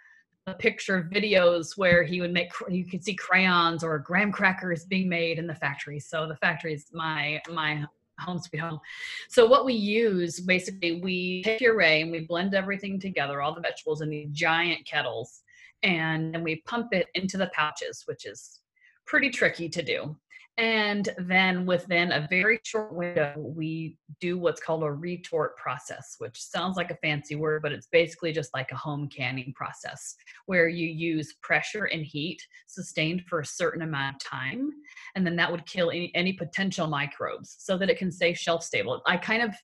[0.54, 5.38] picture videos where he would make you could see crayons or graham crackers being made
[5.38, 5.98] in the factory.
[6.00, 7.84] So the factory is my my
[8.18, 8.80] home sweet home.
[9.28, 13.61] So what we use basically we take puree and we blend everything together all the
[13.61, 15.42] vegetables in these giant kettles
[15.82, 18.61] and then we pump it into the pouches which is
[19.06, 20.16] pretty tricky to do
[20.59, 26.42] and then within a very short window, we do what's called a retort process, which
[26.42, 30.16] sounds like a fancy word, but it's basically just like a home canning process
[30.47, 34.73] where you use pressure and heat sustained for a certain amount of time.
[35.14, 38.64] And then that would kill any, any potential microbes so that it can stay shelf
[38.64, 39.01] stable.
[39.07, 39.55] I kind of,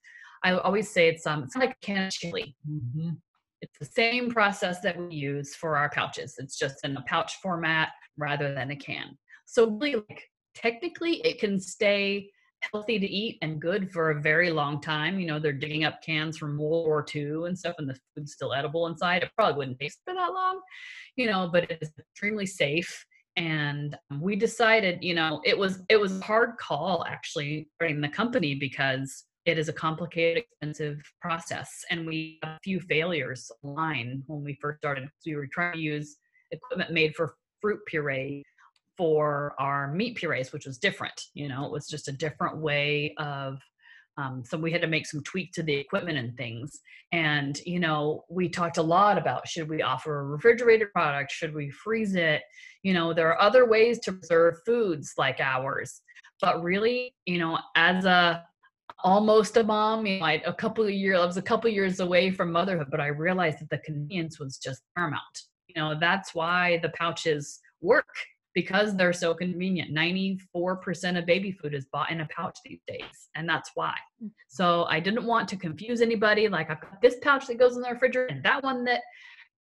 [0.45, 2.55] I always say it's, um, it's like a can of chili.
[2.71, 3.11] Mm-hmm.
[3.63, 6.37] It's the same process that we use for our pouches.
[6.39, 9.19] It's just in a pouch format rather than a can.
[9.47, 12.31] So really like technically it can stay
[12.73, 15.19] healthy to eat and good for a very long time.
[15.19, 18.33] You know, they're digging up cans from World War II and stuff, and the food's
[18.33, 19.23] still edible inside.
[19.23, 20.61] It probably wouldn't taste for that long,
[21.17, 23.05] you know, but it is extremely safe.
[23.37, 28.09] And we decided, you know, it was it was a hard call actually starting the
[28.09, 34.23] company because it is a complicated, expensive process, and we had a few failures line
[34.27, 35.05] when we first started.
[35.19, 36.17] So we were trying to use
[36.53, 38.45] equipment made for fruit puree
[38.97, 41.21] for our meat purees, which was different.
[41.35, 43.61] You know, it was just a different way of
[44.17, 46.81] um, so we had to make some tweaks to the equipment and things.
[47.13, 51.33] And, you know, we talked a lot about should we offer a refrigerated product?
[51.33, 52.43] Should we freeze it?
[52.83, 56.01] You know, there are other ways to preserve foods like ours.
[56.41, 58.45] But really, you know, as a
[59.03, 62.01] almost a mom, you know, a couple of years, I was a couple of years
[62.01, 65.23] away from motherhood, but I realized that the convenience was just paramount.
[65.69, 68.07] You know, that's why the pouches work
[68.55, 69.93] because they're so convenient.
[69.93, 73.95] 94% of baby food is bought in a pouch these days, and that's why.
[74.23, 74.31] Mm.
[74.49, 76.49] So I didn't want to confuse anybody.
[76.49, 79.03] Like, I've got this pouch that goes in the refrigerator and that one that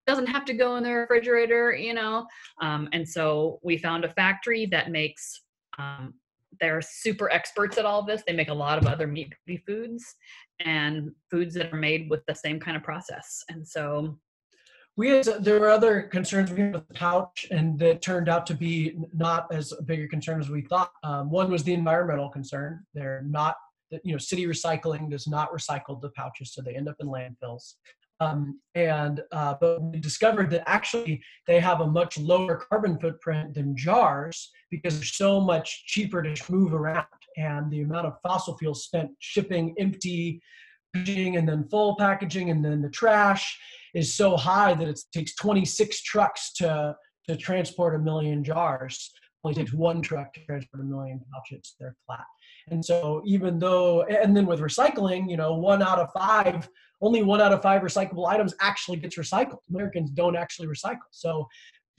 [0.06, 2.28] doesn't have to go in the refrigerator, you know?
[2.62, 5.42] Um, and so we found a factory that makes,
[5.80, 6.14] um,
[6.60, 8.22] they're super experts at all this.
[8.28, 9.34] They make a lot of other meat
[9.66, 10.16] foods
[10.60, 13.44] and foods that are made with the same kind of process.
[13.50, 14.20] And so
[14.96, 18.46] we had there were other concerns we had with the pouch and that turned out
[18.46, 20.92] to be not as big a concern as we thought.
[21.04, 22.86] Um, one was the environmental concern.
[22.94, 23.56] They're not
[24.04, 27.74] you know city recycling does not recycle the pouches so they end up in landfills.
[28.20, 33.56] Um, and uh, but we discovered that actually they have a much lower carbon footprint
[33.56, 38.58] than jars because they're so much cheaper to move around and the amount of fossil
[38.58, 40.42] fuels spent shipping empty
[40.94, 43.58] and then full packaging and then the trash
[43.94, 46.96] is so high that it takes 26 trucks to
[47.28, 49.12] to transport a million jars.
[49.44, 51.76] Only takes one truck to transport a million pouches.
[51.80, 52.26] They're flat.
[52.70, 56.70] And so even though, and then with recycling, you know, one out of five,
[57.02, 59.58] only one out of five recyclable items actually gets recycled.
[59.70, 61.00] Americans don't actually recycle.
[61.12, 61.48] So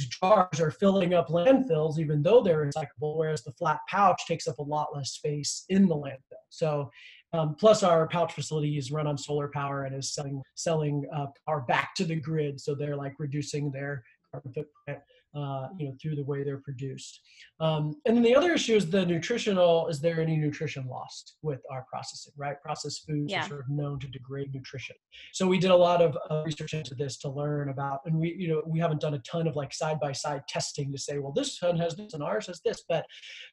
[0.01, 4.59] jars are filling up landfills even though they're recyclable, whereas the flat pouch takes up
[4.59, 6.45] a lot less space in the landfill.
[6.49, 6.91] So
[7.35, 11.27] um, plus, our pouch facility is run on solar power and is selling selling uh,
[11.47, 15.01] power back to the grid, so they're like reducing their carbon footprint,
[15.35, 17.21] uh, you know, through the way they're produced.
[17.59, 19.89] Um, and then the other issue is the nutritional.
[19.89, 22.33] Is there any nutrition lost with our processing?
[22.37, 23.45] Right, processed foods yeah.
[23.45, 24.95] are sort of known to degrade nutrition.
[25.33, 28.37] So we did a lot of uh, research into this to learn about, and we,
[28.39, 31.19] you know, we haven't done a ton of like side by side testing to say,
[31.19, 33.05] well, this one has this and ours has this, but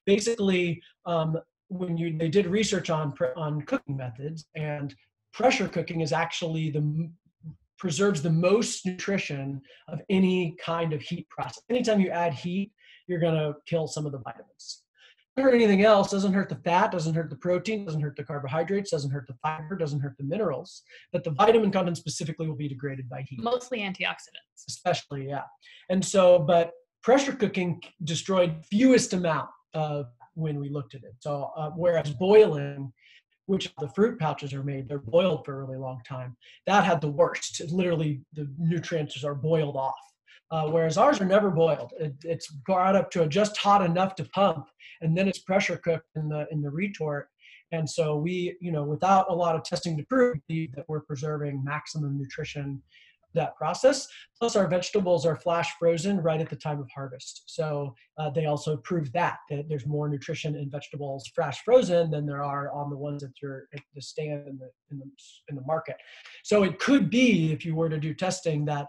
[0.06, 0.84] basically.
[1.08, 1.40] Um,
[1.72, 4.94] when you they did research on on cooking methods and
[5.34, 7.10] pressure cooking is actually the
[7.80, 11.64] preserves the most nutrition of any kind of heat process.
[11.70, 12.72] Anytime you add heat,
[13.08, 14.84] you're going to kill some of the vitamins.
[15.36, 16.12] Hurt anything else.
[16.12, 16.92] Doesn't hurt the fat.
[16.92, 17.86] Doesn't hurt the protein.
[17.86, 18.92] Doesn't hurt the carbohydrates.
[18.92, 19.76] Doesn't hurt the fiber.
[19.76, 20.84] Doesn't hurt the minerals.
[21.12, 23.42] But the vitamin content specifically will be degraded by heat.
[23.42, 24.68] Mostly antioxidants.
[24.68, 25.46] Especially, yeah.
[25.90, 30.06] And so, but pressure cooking destroyed fewest amount of
[30.36, 31.14] when we looked at it.
[31.20, 32.92] So uh, whereas boiling,
[33.46, 36.36] which the fruit pouches are made, they're boiled for a really long time.
[36.68, 37.62] That had the worst.
[37.72, 39.96] literally, the nutrients are boiled off.
[40.52, 41.94] Uh, whereas ours are never boiled.
[41.98, 44.68] It, it's brought up to just hot enough to pump,
[45.00, 47.30] and then it's pressure cooked in the in the retort.
[47.72, 51.64] And so we, you know, without a lot of testing to prove that we're preserving
[51.64, 52.82] maximum nutrition
[53.34, 54.08] that process.
[54.38, 57.44] Plus, our vegetables are flash frozen right at the time of harvest.
[57.46, 62.26] So uh, they also prove that, that there's more nutrition in vegetables flash frozen than
[62.26, 65.06] there are on the ones that are at the stand in the, in the,
[65.50, 65.96] in the market.
[66.44, 68.88] So it could be, if you were to do testing, that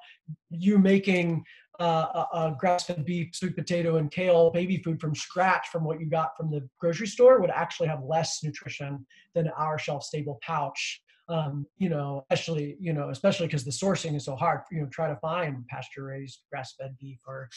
[0.50, 1.44] you making
[1.80, 6.00] uh, a, a grass-fed beef, sweet potato, and kale baby food from scratch from what
[6.00, 11.02] you got from the grocery store would actually have less nutrition than our shelf-stable pouch
[11.32, 14.88] um, you know, especially, you know, especially because the sourcing is so hard, you know,
[14.88, 17.48] try to find pasture raised grass fed beef or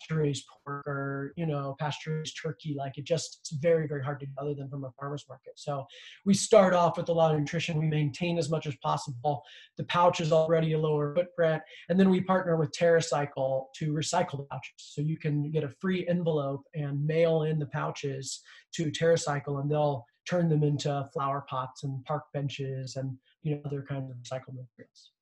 [0.00, 2.74] pasture raised pork or, you know, pasture raised turkey.
[2.76, 5.52] Like it just, it's very, very hard to get other than from a farmer's market.
[5.56, 5.84] So
[6.24, 7.78] we start off with a lot of nutrition.
[7.78, 9.42] We maintain as much as possible.
[9.76, 11.62] The pouch is already a lower footprint.
[11.90, 14.72] And then we partner with TerraCycle to recycle the pouches.
[14.76, 18.40] So you can get a free envelope and mail in the pouches
[18.72, 23.62] to TerraCycle and they'll turn them into flower pots and park benches and you know
[23.64, 25.12] other kinds of recycled materials.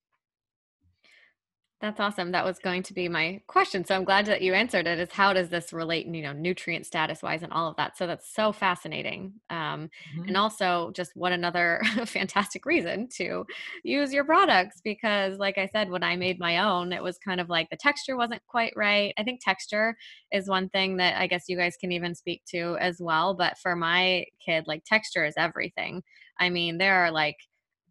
[1.78, 2.32] That's awesome.
[2.32, 3.84] That was going to be my question.
[3.84, 4.98] So I'm glad that you answered it.
[4.98, 7.98] Is how does this relate, you know, nutrient status wise and all of that?
[7.98, 9.34] So that's so fascinating.
[9.50, 10.28] Um, mm-hmm.
[10.28, 13.44] And also, just what another fantastic reason to
[13.84, 17.42] use your products because, like I said, when I made my own, it was kind
[17.42, 19.12] of like the texture wasn't quite right.
[19.18, 19.98] I think texture
[20.32, 23.34] is one thing that I guess you guys can even speak to as well.
[23.34, 26.02] But for my kid, like texture is everything.
[26.40, 27.36] I mean, there are like,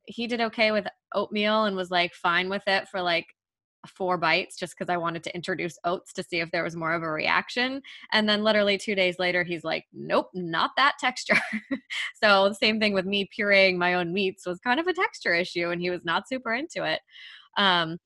[0.08, 3.26] he did okay with oatmeal and was like fine with it for like
[3.86, 6.93] four bites just because I wanted to introduce oats to see if there was more
[6.93, 7.82] of a reaction.
[8.12, 11.38] And then literally two days later, he's like, nope, not that texture.
[12.24, 15.34] so the same thing with me pureeing my own meats was kind of a texture
[15.34, 17.01] issue, and he was not super into it.
[17.57, 17.97] Um,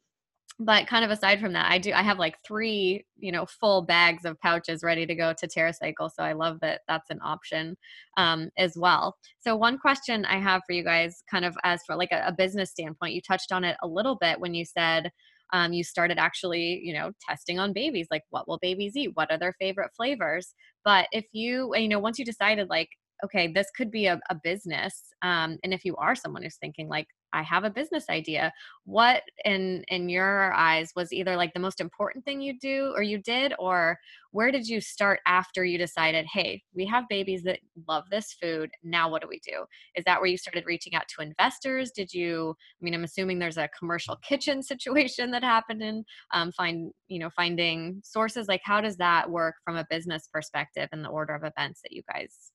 [0.59, 3.81] but kind of aside from that i do i have like three you know full
[3.81, 7.77] bags of pouches ready to go to terracycle so i love that that's an option
[8.17, 11.95] um, as well so one question i have for you guys kind of as for
[11.95, 15.11] like a, a business standpoint you touched on it a little bit when you said
[15.53, 19.11] um, you started actually you know testing on babies like what will babies eat?
[19.13, 20.53] What are their favorite flavors?
[20.85, 22.89] But if you you know once you decided like
[23.23, 26.87] okay this could be a, a business um, and if you are someone who's thinking
[26.87, 28.51] like I have a business idea.
[28.85, 33.03] What in in your eyes was either like the most important thing you do or
[33.03, 33.99] you did or
[34.31, 38.69] where did you start after you decided, "Hey, we have babies that love this food.
[38.83, 39.65] Now what do we do?"
[39.95, 41.91] Is that where you started reaching out to investors?
[41.91, 46.51] Did you I mean, I'm assuming there's a commercial kitchen situation that happened in um,
[46.51, 51.01] find, you know, finding sources like how does that work from a business perspective in
[51.03, 52.51] the order of events that you guys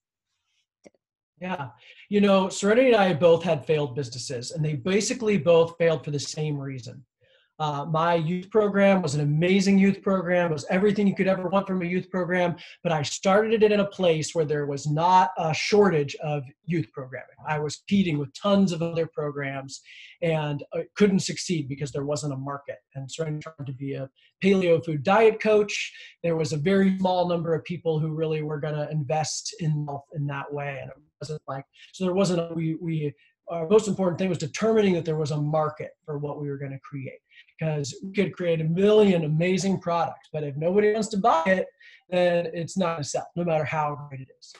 [1.40, 1.68] yeah.
[2.08, 6.10] You know, Serenity and I both had failed businesses, and they basically both failed for
[6.10, 7.04] the same reason.
[7.58, 10.50] Uh, my youth program was an amazing youth program.
[10.50, 12.56] It was everything you could ever want from a youth program.
[12.82, 16.90] But I started it in a place where there was not a shortage of youth
[16.92, 17.36] programming.
[17.46, 19.82] I was competing with tons of other programs
[20.20, 20.64] and
[20.96, 22.78] couldn't succeed because there wasn't a market.
[22.94, 24.08] And so I tried to be a
[24.42, 25.92] paleo food diet coach.
[26.22, 29.84] There was a very small number of people who really were going to invest in
[29.86, 30.78] health in that way.
[30.80, 33.14] And it wasn't like, so there wasn't, a, we, we,
[33.48, 36.56] our most important thing was determining that there was a market for what we were
[36.56, 37.20] going to create
[37.58, 41.66] because we could create a million amazing products, but if nobody wants to buy it,
[42.10, 44.54] then it's not a sell, no matter how great it is.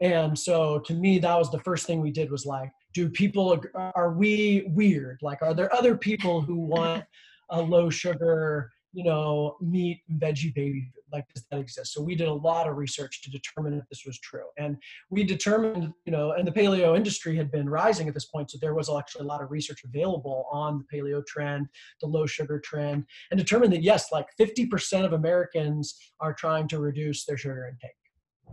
[0.00, 3.62] And so to me, that was the first thing we did was like, do people,
[3.94, 5.18] are we weird?
[5.22, 7.04] Like, are there other people who want
[7.50, 10.99] a low sugar, you know, meat, veggie baby food?
[11.12, 11.92] Like, does that exist?
[11.92, 14.46] So we did a lot of research to determine if this was true.
[14.58, 14.76] And
[15.10, 18.50] we determined, you know, and the paleo industry had been rising at this point.
[18.50, 21.68] So there was actually a lot of research available on the paleo trend,
[22.00, 26.80] the low sugar trend, and determined that yes, like 50% of Americans are trying to
[26.80, 27.99] reduce their sugar intake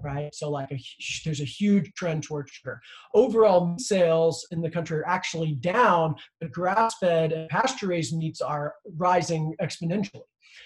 [0.03, 0.33] right?
[0.33, 0.79] So like a,
[1.25, 2.79] there's a huge trend towards sugar.
[3.13, 9.55] Overall sales in the country are actually down, but grass-fed and pasture-raised meats are rising
[9.61, 10.21] exponentially.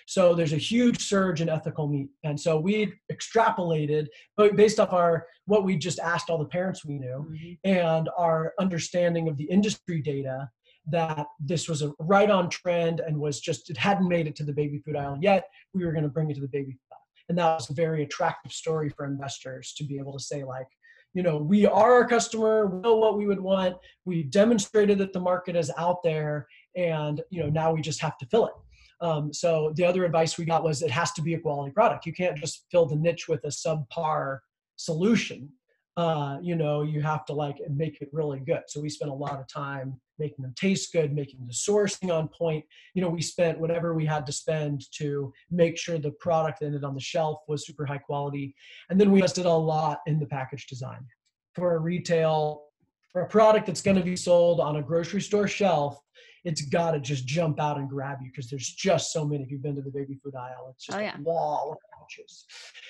[0.08, 2.10] So there's a huge surge in ethical meat.
[2.24, 4.08] And so we extrapolated
[4.56, 7.54] based off our what we just asked all the parents we knew mm-hmm.
[7.66, 10.50] and our understanding of the industry data
[10.90, 14.44] that this was a right on trend and was just it hadn't made it to
[14.44, 15.48] the baby food aisle yet.
[15.74, 16.91] We were going to bring it to the baby food
[17.32, 20.68] and that was a very attractive story for investors to be able to say like
[21.14, 23.74] you know we are our customer we know what we would want
[24.04, 28.18] we demonstrated that the market is out there and you know now we just have
[28.18, 28.54] to fill it.
[29.02, 32.06] Um, so the other advice we got was it has to be a quality product.
[32.06, 34.40] You can't just fill the niche with a subpar
[34.76, 35.50] solution.
[35.98, 38.64] Uh, you know you have to like make it really good.
[38.68, 42.30] So we spent a lot of time making them taste good, making the sourcing on
[42.30, 42.64] point.
[42.94, 46.68] You know, we spent whatever we had to spend to make sure the product that
[46.68, 48.56] ended on the shelf was super high quality.
[48.90, 51.06] And then we invested a lot in the package design.
[51.56, 52.64] For a retail,
[53.12, 56.00] for a product that's going to be sold on a grocery store shelf,
[56.44, 59.44] it's got to just jump out and grab you because there's just so many.
[59.44, 61.18] If you've been to the baby food aisle, it's just oh, yeah.
[61.18, 62.46] a wall of pouches.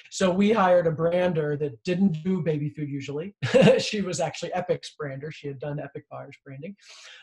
[0.09, 3.35] So we hired a brander that didn't do baby food usually.
[3.79, 5.31] she was actually Epic's brander.
[5.31, 6.75] She had done Epic Bars branding,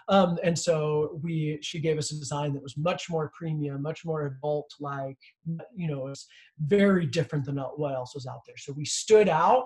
[0.09, 4.05] um, and so we she gave us a design that was much more premium, much
[4.05, 5.19] more adult like.
[5.75, 6.27] You know, it was
[6.61, 8.57] very different than what else was out there.
[8.57, 9.65] So we stood out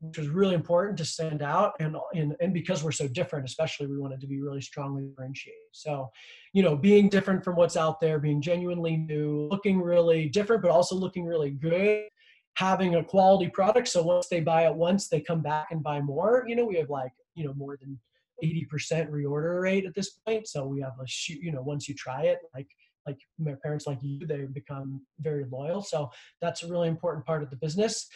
[0.00, 3.86] which was really important to stand out and, and and because we're so different especially
[3.86, 5.60] we wanted to be really strongly differentiated.
[5.72, 6.10] So
[6.52, 10.70] you know being different from what's out there being genuinely new looking really different but
[10.70, 12.04] also looking really good
[12.56, 13.88] having a quality product.
[13.88, 16.44] So once they buy it once they come back and buy more.
[16.46, 17.98] You know we have like you know more than
[18.44, 20.46] 80% reorder rate at this point.
[20.46, 22.68] So we have a shoot you know once you try it like
[23.06, 27.42] like my parents like you they become very loyal so that's a really important part
[27.42, 28.08] of the business.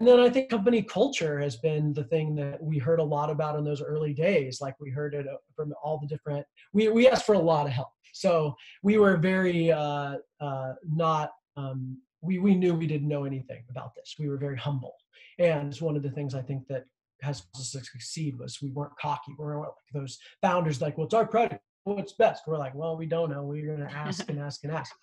[0.00, 3.30] And then i think company culture has been the thing that we heard a lot
[3.30, 6.88] about in those early days like we heard it uh, from all the different we,
[6.88, 7.88] we asked for a lot of help.
[8.12, 13.62] So we were very uh, uh, not um, we, we knew we didn't know anything
[13.70, 14.16] about this.
[14.18, 14.94] We were very humble.
[15.38, 16.84] And it's one of the things i think that
[17.20, 19.32] has us to succeed was we weren't cocky.
[19.38, 21.62] We weren't like those founders like well it's our product
[21.94, 22.44] what's best?
[22.46, 23.42] We're like, well, we don't know.
[23.42, 24.94] We're going to ask and ask and ask.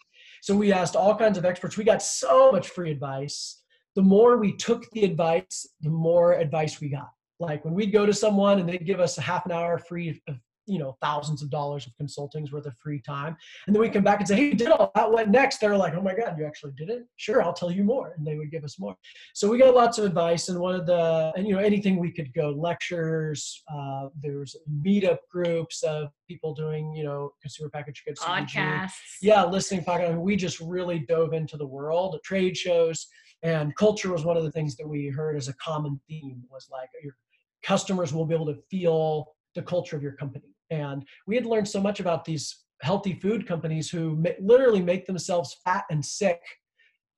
[0.41, 1.77] So we asked all kinds of experts.
[1.77, 3.61] We got so much free advice.
[3.95, 7.09] The more we took the advice, the more advice we got.
[7.39, 10.21] Like when we'd go to someone and they'd give us a half an hour free
[10.68, 13.36] you know thousands of dollars of consulting's worth of free time.
[13.68, 15.59] And then we come back and say hey you did all that what next?
[15.59, 17.03] They're like oh my god you actually did it?
[17.18, 18.13] Sure i'll tell you more.
[18.18, 18.95] And they would give us more.
[19.34, 22.11] So we got lots of advice and one of the and you know anything we
[22.11, 28.20] could go lectures uh, there's meetup groups of people doing you know consumer packaged goods
[28.20, 28.91] podcasts.
[29.22, 33.07] Yeah listening podcast we just really dove into the world trade shows
[33.43, 36.68] and culture was one of the things that we heard as a common theme was
[36.72, 37.16] like your
[37.63, 41.68] customers will be able to feel the culture of your company and we had learned
[41.68, 46.41] so much about these healthy food companies who ma- literally make themselves fat and sick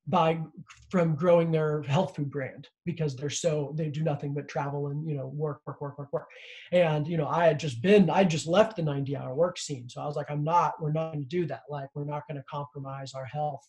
[0.06, 0.40] by
[0.90, 5.06] from growing their health food brand because they're so they do nothing but travel and
[5.06, 6.28] you know work work work work work.
[6.72, 9.88] And you know i had just been i just left the 90 hour work scene.
[9.88, 11.62] So i was like i'm not we're not going to do that.
[11.68, 13.68] Like we're not going to compromise our health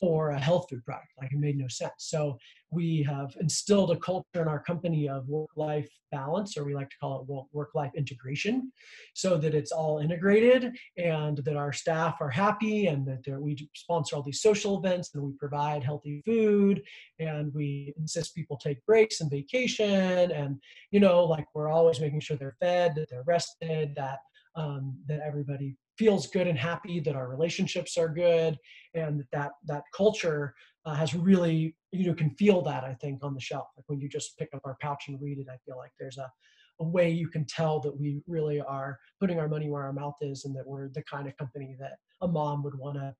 [0.00, 1.12] for a health food product.
[1.20, 1.92] Like it made no sense.
[1.98, 2.38] So
[2.70, 6.96] we have instilled a culture in our company of work-life balance, or we like to
[6.98, 8.72] call it work-life integration,
[9.14, 14.16] so that it's all integrated and that our staff are happy and that we sponsor
[14.16, 16.82] all these social events and we provide healthy food
[17.18, 22.20] and we insist people take breaks and vacation and you know like we're always making
[22.20, 24.20] sure they're fed, that they're rested, that
[24.56, 28.56] um, that everybody feels good and happy that our relationships are good
[28.94, 30.54] and that that culture
[30.86, 33.66] uh, has really you know can feel that i think on the shelf.
[33.76, 36.16] Like when you just pick up our pouch and read it i feel like there's
[36.16, 36.32] a,
[36.80, 40.16] a way you can tell that we really are putting our money where our mouth
[40.22, 43.14] is and that we're the kind of company that a mom would want to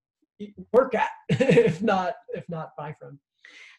[0.73, 3.21] work at if not if not buy from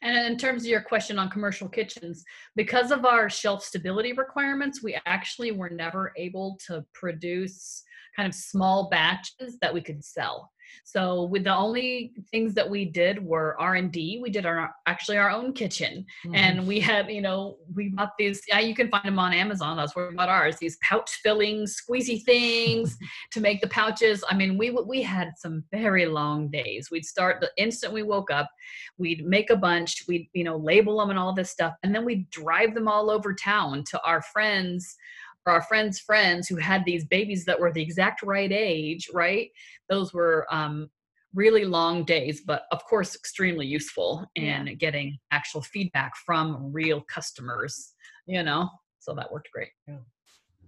[0.01, 2.23] and in terms of your question on commercial kitchens,
[2.55, 7.83] because of our shelf stability requirements, we actually were never able to produce
[8.15, 10.51] kind of small batches that we could sell.
[10.83, 14.19] So with the only things that we did were R and D.
[14.21, 16.35] We did our actually our own kitchen, mm-hmm.
[16.35, 18.41] and we had you know we bought these.
[18.47, 19.77] Yeah, you can find them on Amazon.
[19.77, 20.57] That's where we bought ours.
[20.57, 22.97] These pouch filling squeezy things
[23.31, 24.23] to make the pouches.
[24.29, 26.89] I mean, we we had some very long days.
[26.91, 28.49] We'd start the instant we woke up.
[28.97, 30.03] We'd make a bunch.
[30.07, 33.09] We'd you know label them and all this stuff, and then we'd drive them all
[33.09, 34.97] over town to our friends
[35.45, 39.49] or our friends' friends who had these babies that were the exact right age, right?
[39.89, 40.89] Those were um,
[41.33, 44.73] really long days, but of course, extremely useful in yeah.
[44.73, 47.93] getting actual feedback from real customers,
[48.25, 48.69] you know?
[48.99, 49.69] So that worked great.
[49.87, 49.95] Yeah.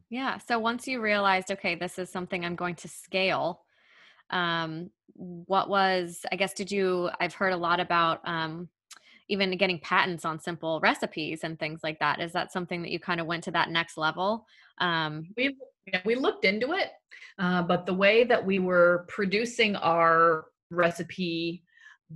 [0.10, 0.38] Yeah.
[0.38, 3.62] So once you realized, okay, this is something I'm going to scale,
[4.30, 8.70] um, what was, I guess, did you, I've heard a lot about um,
[9.28, 12.22] even getting patents on simple recipes and things like that.
[12.22, 14.46] Is that something that you kind of went to that next level?
[14.80, 15.56] Um, we
[16.06, 16.90] we looked into it,
[17.40, 21.64] uh, but the way that we were producing our recipe,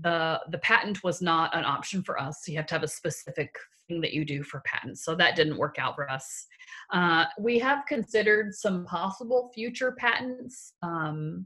[0.02, 2.42] the the patent was not an option for us.
[2.44, 3.56] So you have to have a specific
[3.88, 5.04] thing that you do for patents.
[5.04, 6.46] So that didn't work out for us.
[6.94, 11.46] Uh, we have considered some possible future patents, um,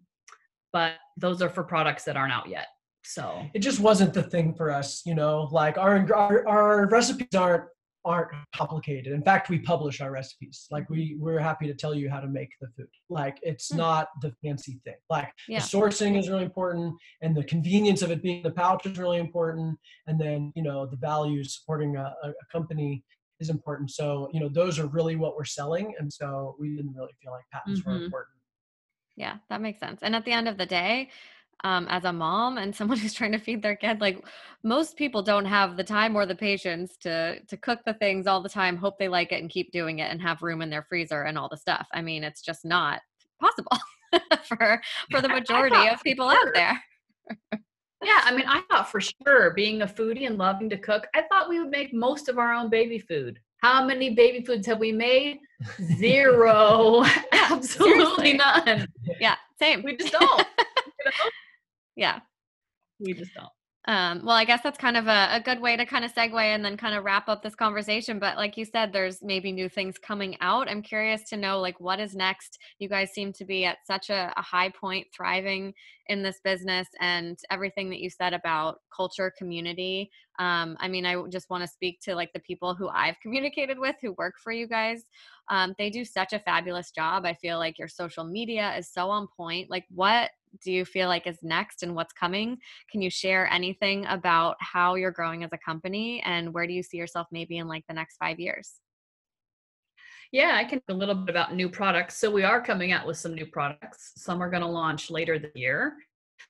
[0.74, 2.68] but those are for products that aren't out yet.
[3.03, 5.49] So it just wasn't the thing for us, you know.
[5.51, 7.64] Like our our, our recipes aren't
[8.04, 9.14] aren't complicated.
[9.14, 10.68] In fact, we publish our recipes.
[10.72, 12.88] Like we we're happy to tell you how to make the food.
[13.10, 13.78] Like it's mm.
[13.78, 14.95] not the fancy thing.
[15.10, 15.60] Like yeah.
[15.60, 19.18] the sourcing is really important and the convenience of it being the pouch is really
[19.18, 19.78] important.
[20.08, 23.04] And then, you know, the values supporting a, a company
[23.39, 23.91] is important.
[23.91, 25.93] So, you know, those are really what we're selling.
[25.99, 27.89] And so we didn't really feel like patents mm-hmm.
[27.89, 28.38] were important.
[29.18, 30.02] Yeah, that makes sense.
[30.04, 31.10] And at the end of the day,
[31.64, 34.24] um, as a mom and someone who's trying to feed their kid like
[34.64, 38.41] most people don't have the time or the patience to to cook the things all
[38.41, 40.84] the time hope they like it and keep doing it and have room in their
[40.84, 41.88] freezer and all the stuff.
[41.93, 43.01] I mean it's just not
[43.39, 43.78] possible
[44.47, 46.47] for for the majority of people sure.
[46.47, 46.84] out there.
[48.03, 51.22] Yeah i mean i thought for sure being a foodie and loving to cook i
[51.30, 53.39] thought we would make most of our own baby food.
[53.57, 55.38] How many baby foods have we made?
[55.99, 57.05] Zero.
[57.32, 58.88] Absolutely none.
[59.20, 59.84] Yeah same.
[59.84, 60.47] We just don't
[61.96, 62.20] yeah.
[63.00, 63.50] We just don't.
[63.88, 66.39] Um, well, I guess that's kind of a, a good way to kind of segue
[66.39, 68.20] and then kind of wrap up this conversation.
[68.20, 70.70] But like you said, there's maybe new things coming out.
[70.70, 72.60] I'm curious to know like what is next.
[72.78, 75.74] You guys seem to be at such a, a high point, thriving
[76.08, 80.12] in this business, and everything that you said about culture, community.
[80.38, 83.80] Um, I mean, I just want to speak to like the people who I've communicated
[83.80, 85.06] with who work for you guys.
[85.52, 87.26] Um, they do such a fabulous job.
[87.26, 89.70] I feel like your social media is so on point.
[89.70, 90.32] Like, what
[90.64, 92.58] do you feel like is next and what's coming?
[92.89, 96.82] Can you share anything about how you're growing as a company and where do you
[96.82, 98.76] see yourself maybe in like the next five years?
[100.32, 102.18] Yeah, I can a little bit about new products.
[102.18, 104.14] So we are coming out with some new products.
[104.16, 105.97] Some are going to launch later this year.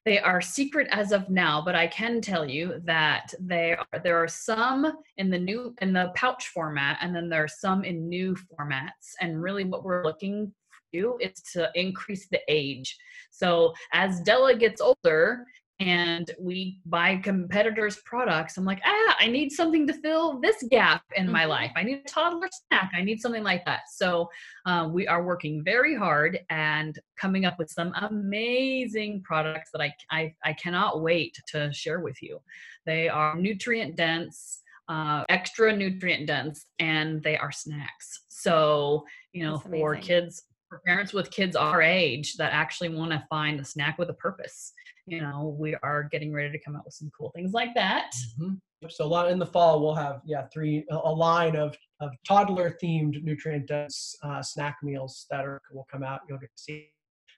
[0.06, 4.18] They are secret as of now, but I can tell you that they are, there
[4.18, 8.10] are some in the new in the pouch format, and then there are some in
[8.10, 9.14] new formats.
[9.20, 10.54] And really, what we're looking
[10.92, 12.98] do is to increase the age.
[13.32, 15.46] So as Della gets older
[15.82, 21.02] and we buy competitors' products, I'm like, ah, I need something to fill this gap
[21.16, 21.50] in my Mhm.
[21.50, 21.72] life.
[21.76, 22.92] I need a toddler snack.
[22.96, 23.90] I need something like that.
[23.90, 24.30] So
[24.68, 29.94] um, we are working very hard and coming up with some amazing products that I,
[30.12, 32.40] I, I cannot wait to share with you.
[32.86, 38.26] They are nutrient dense, uh, extra nutrient dense, and they are snacks.
[38.28, 43.26] So, you know, for kids, for parents with kids our age that actually want to
[43.30, 44.74] find a snack with a purpose,
[45.06, 48.12] you know, we are getting ready to come out with some cool things like that.
[48.40, 48.60] Mhm.
[48.90, 52.12] So a lot in the fall we'll have yeah three a a line of of
[52.28, 56.22] toddler themed nutrient dense uh, snack meals that are will come out.
[56.28, 56.90] You'll get to see,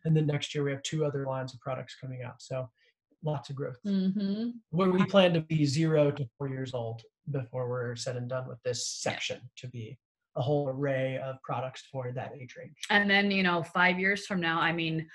[0.06, 2.42] and then next year we have two other lines of products coming out.
[2.42, 2.70] So
[3.24, 3.78] lots of growth.
[3.86, 4.50] Mm-hmm.
[4.72, 7.02] Where we plan to be zero to four years old
[7.32, 9.98] before we're said and done with this section to be
[10.36, 12.76] a whole array of products for that age range.
[12.90, 15.08] and then you know five years from now i mean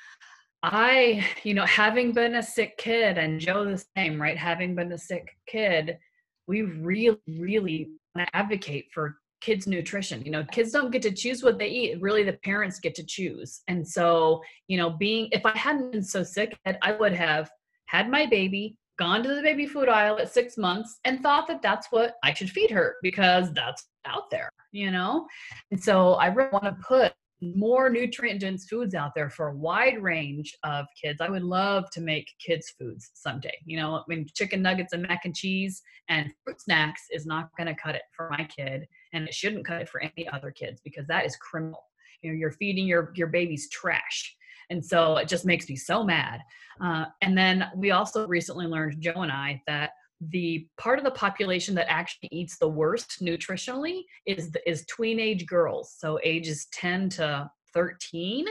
[0.63, 4.37] i you know having been a sick kid and joe the same right?
[4.37, 5.99] Having been a sick kid
[6.47, 7.91] we really really
[8.35, 10.25] advocate for kids nutrition.
[10.25, 13.05] You know kids don't get to choose what they eat really the parents get to
[13.05, 13.61] choose.
[13.69, 17.51] And so you know being if i hadn't been so sick i would have
[17.87, 21.63] had my baby gone to the baby food aisle at six months and thought that
[21.63, 25.27] that's what i should feed her because that's out there you know?
[25.71, 29.57] And so i really want to put more nutrient dense foods out there for a
[29.57, 31.21] wide range of kids.
[31.21, 33.57] I would love to make kids foods someday.
[33.65, 37.51] You know, I mean, chicken nuggets and mac and cheese and fruit snacks is not
[37.57, 40.51] going to cut it for my kid, and it shouldn't cut it for any other
[40.51, 41.85] kids because that is criminal.
[42.23, 44.37] You know, you're feeding your your babies trash,
[44.71, 46.41] and so it just makes me so mad.
[46.81, 49.91] Uh, and then we also recently learned, Joe and I, that
[50.31, 55.21] the part of the population that actually eats the worst nutritionally is the, is tween
[55.21, 58.47] age girls so ages 10 to 13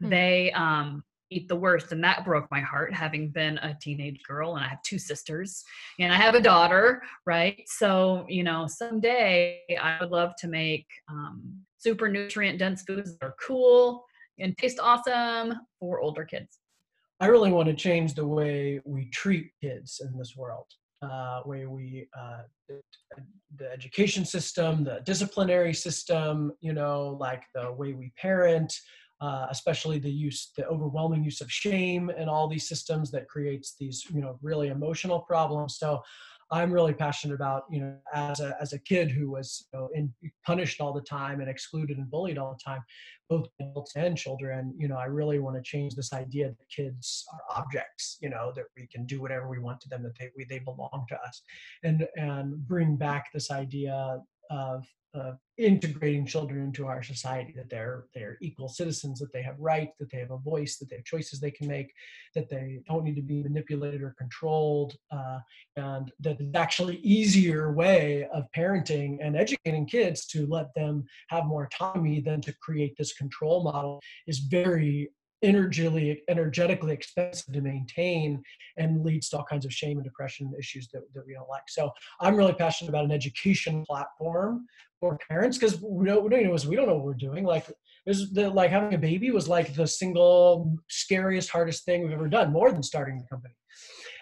[0.00, 0.10] Hmm.
[0.10, 4.56] they um eat the worst and that broke my heart having been a teenage girl
[4.56, 5.62] and i have two sisters
[5.98, 10.86] and i have a daughter right so you know someday i would love to make
[11.10, 11.42] um,
[11.78, 14.04] super nutrient dense foods that are cool
[14.38, 16.58] and taste awesome for older kids
[17.20, 20.66] I really want to change the way we treat kids in this world.
[21.00, 22.80] Uh, way we uh, the,
[23.56, 28.74] the education system, the disciplinary system, you know, like the way we parent,
[29.20, 33.74] uh, especially the use, the overwhelming use of shame and all these systems that creates
[33.78, 35.78] these, you know, really emotional problems.
[35.78, 36.02] So
[36.50, 39.88] I'm really passionate about, you know, as a, as a kid who was you know,
[39.94, 40.12] in,
[40.46, 42.82] punished all the time and excluded and bullied all the time,
[43.28, 47.26] both adults and children, you know, I really want to change this idea that kids
[47.32, 50.30] are objects, you know, that we can do whatever we want to them, that they,
[50.36, 51.42] we, they belong to us
[51.82, 54.20] and, and bring back this idea
[54.50, 59.58] of, of integrating children into our society, that they're, they're equal citizens, that they have
[59.58, 61.92] rights, that they have a voice, that they have choices they can make,
[62.34, 65.38] that they don't need to be manipulated or controlled, uh,
[65.76, 71.46] and that it's actually easier way of parenting and educating kids to let them have
[71.46, 75.10] more autonomy than to create this control model is very
[75.42, 78.42] energetically energetically expensive to maintain
[78.76, 81.68] and leads to all kinds of shame and depression issues that, that we don't like.
[81.68, 84.66] So i'm really passionate about an education platform
[85.00, 87.44] for parents because we don't, we don't know we don't know what we're doing.
[87.44, 87.66] Like
[88.04, 92.28] there's the like having a baby was like the single scariest hardest thing we've ever
[92.28, 93.54] done more than starting the company.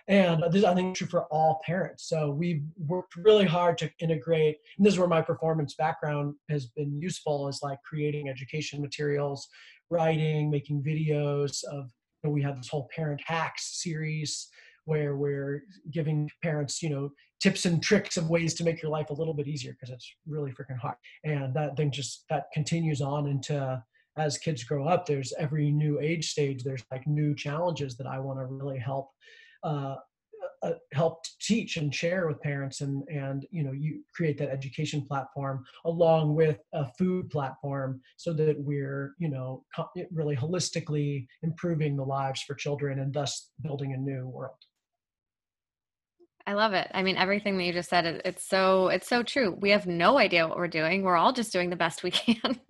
[0.09, 2.09] And this i think is true for all parents.
[2.09, 6.67] So we've worked really hard to integrate and this is where my performance background has
[6.67, 9.49] been useful is like creating education materials
[9.91, 11.91] writing making videos of
[12.23, 14.49] you know, we have this whole parent hacks series
[14.85, 17.11] where we're giving parents you know
[17.41, 20.11] tips and tricks of ways to make your life a little bit easier because it's
[20.27, 20.97] really freaking hard.
[21.25, 23.83] And that thing just that continues on into
[24.17, 28.19] as kids grow up there's every new age stage there's like new challenges that i
[28.19, 29.11] want to really help
[29.63, 29.97] uh,
[30.63, 35.03] uh, help teach and share with parents and and you know you create that education
[35.03, 39.65] platform along with a food platform so that we're you know
[40.13, 44.57] really holistically improving the lives for children and thus building a new world
[46.49, 46.89] I love it.
[46.95, 49.57] I mean, everything that you just said, it, it's so it's so true.
[49.61, 51.03] We have no idea what we're doing.
[51.03, 52.61] We're all just doing the best we can.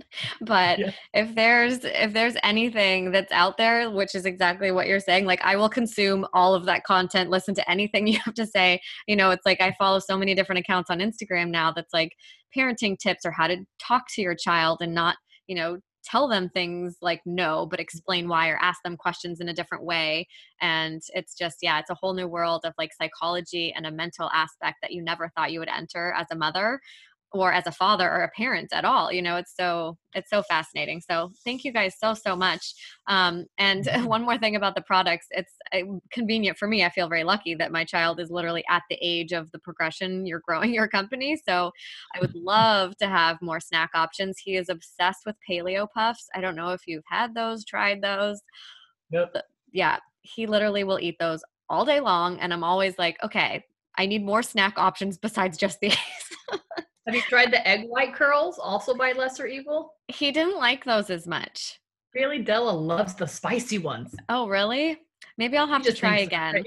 [0.40, 0.92] but Yeah.
[1.12, 5.42] if there's if there's anything that's out there, which is exactly what you're saying, like
[5.44, 8.80] I will consume all of that content, listen to anything you have to say.
[9.06, 12.12] You know, it's like I follow so many different accounts on Instagram now that's like
[12.56, 15.16] parenting tips or how to talk to your child and not,
[15.48, 17.82] you know, tell them things like no, but mm-hmm.
[17.82, 20.26] explain why or ask them questions in a different way
[20.61, 24.30] and it's just yeah it's a whole new world of like psychology and a mental
[24.32, 26.80] aspect that you never thought you would enter as a mother
[27.32, 30.42] or as a father or a parent at all you know it's so it's so
[30.44, 31.02] fascinating.
[31.02, 32.72] So thank you guys so so much.
[33.06, 34.06] Um, and Mhm.
[34.06, 35.80] one more thing about the products it's uh,
[36.12, 39.32] convenient for me i feel very lucky that my child is literally at the age
[39.32, 41.36] of the progression you're growing your company.
[41.46, 41.70] So
[42.14, 44.38] i would love to have more snack options.
[44.38, 46.26] He is obsessed with paleo puffs.
[46.34, 48.40] I don't know if you've had those tried those.
[49.10, 49.30] Yep.
[49.34, 53.62] But, yeah he literally will eat those all day long and i'm always like okay
[53.98, 55.96] i need more snack options besides just these
[57.07, 59.94] Have you tried the egg white curls, also by Lesser Evil?
[60.09, 61.80] He didn't like those as much.
[62.14, 64.14] Really, Della loves the spicy ones.
[64.28, 64.98] Oh, really?
[65.38, 66.64] Maybe I'll have to try again.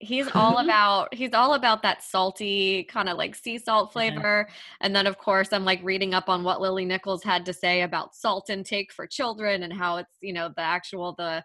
[0.00, 4.48] He's all about he's all about that salty kind of like sea salt flavor.
[4.80, 7.82] And then of course I'm like reading up on what Lily Nichols had to say
[7.82, 11.44] about salt intake for children and how it's, you know, the actual the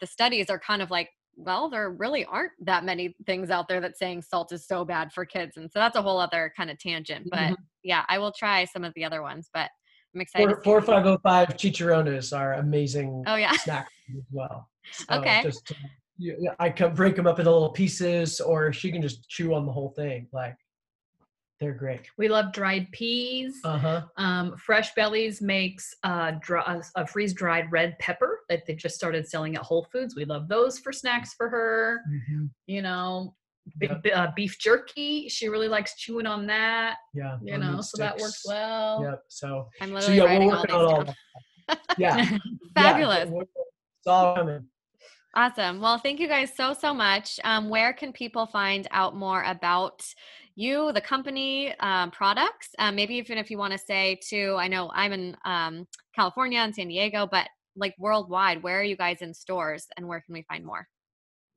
[0.00, 3.80] the studies are kind of like well, there really aren't that many things out there
[3.80, 5.56] that saying salt is so bad for kids.
[5.56, 7.28] And so that's a whole other kind of tangent.
[7.30, 7.56] But Mhm.
[7.82, 9.70] yeah, I will try some of the other ones, but
[10.14, 10.48] I'm excited.
[10.48, 13.52] to Four see four what you- five oh five chicharrones are amazing Oh yeah.
[13.52, 14.68] snack as well.
[14.92, 15.40] So Okay.
[15.42, 15.74] Just uh,
[16.18, 19.64] you, I can break them up into little pieces, or she can just chew on
[19.66, 20.28] the whole thing.
[20.32, 20.56] Like
[21.60, 22.10] they're great.
[22.18, 23.60] We love dried peas.
[23.64, 24.02] Uh huh.
[24.16, 29.26] Um, Fresh Bellies makes uh, dry, a freeze dried red pepper that they just started
[29.26, 30.14] selling at Whole Foods.
[30.14, 32.02] We love those for snacks for her.
[32.66, 33.34] You know,
[33.80, 34.02] Yep.
[34.02, 35.28] b- uh, beef jerky.
[35.28, 36.96] She really likes chewing on that.
[37.14, 37.38] Yeah.
[37.42, 39.02] You know, meat so that works well.
[39.04, 39.22] Yep.
[39.28, 41.78] So I'm so literally yeah, we're writing all these on all that.
[41.98, 42.38] Yeah.
[42.74, 43.30] Fabulous.
[43.32, 44.66] Yeah, it's all coming.
[45.36, 45.80] Awesome.
[45.80, 47.38] Well, thank you guys so, so much.
[47.44, 50.02] Um, where can people find out more about
[50.56, 52.70] you, the company, um, products?
[52.80, 55.86] Um, maybe even if you want to say to, I know I'm in um,
[56.16, 57.48] California and San Diego, but
[57.80, 60.86] like worldwide, where are you guys in stores and where can we find more?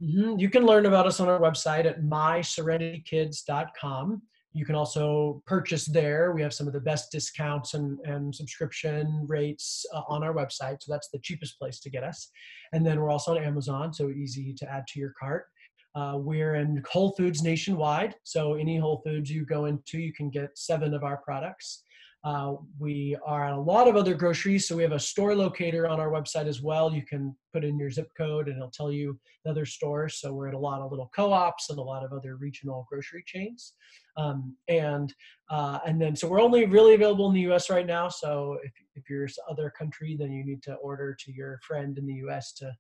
[0.01, 0.39] Mhm.
[0.39, 4.21] You can learn about us on our website at myserenitykids.com.
[4.55, 6.31] You can also purchase there.
[6.31, 10.77] We have some of the best discounts and, and subscription rates uh, on our website.
[10.81, 12.29] So that's the cheapest place to get us.
[12.71, 15.47] And then we're also on Amazon, so easy to add to your cart.
[15.95, 18.15] Uh, we're in Whole Foods nationwide.
[18.23, 21.83] So any Whole Foods you go into, you can get seven of our products.
[22.23, 24.65] Uh, we are at a lot of other groceries.
[24.67, 26.93] So we have a store locator on our website as well.
[26.93, 30.21] You can put in your zip code and it'll tell you the other stores.
[30.21, 33.23] So we're at a lot of little co-ops and a lot of other regional grocery
[33.27, 33.73] chains.
[34.15, 35.13] Um, and
[35.49, 37.69] uh, and then so we're only really available in the U.S.
[37.69, 38.07] right now.
[38.07, 42.05] So if if you're other country, then you need to order to your friend in
[42.05, 42.53] the U.S.
[42.53, 42.71] to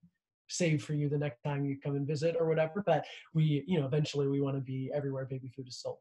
[0.47, 2.83] save for you the next time you come and visit or whatever.
[2.85, 5.97] But we, you know, eventually we want to be everywhere baby food is sold.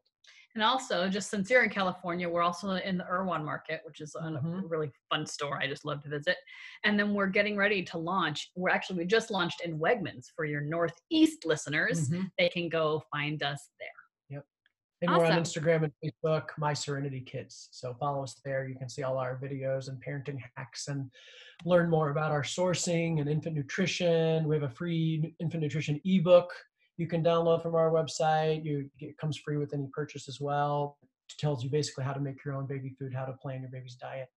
[0.55, 4.13] And also, just since you're in California, we're also in the Erewhon Market, which is
[4.15, 4.69] a Mhm.
[4.69, 5.57] really fun store.
[5.59, 6.37] I just love to visit.
[6.83, 8.51] And then we're getting ready to launch.
[8.55, 12.09] We're actually we just launched in Wegmans for your Northeast listeners.
[12.09, 12.29] Mhm.
[12.37, 13.89] They can go find us there.
[14.29, 14.45] Yep.
[15.01, 17.69] And we're on Instagram and Facebook, My Serenity Kids.
[17.71, 18.67] So follow us there.
[18.67, 21.09] You can see all our videos and parenting hacks and
[21.65, 24.47] learn more about our sourcing and infant nutrition.
[24.47, 26.53] We have a free infant nutrition ebook
[26.97, 28.63] you can download from our website.
[28.63, 30.97] You, it comes free with any purchase as well.
[31.29, 33.71] It tells you basically how to make your own baby food, how to plan your
[33.71, 34.29] baby's diet.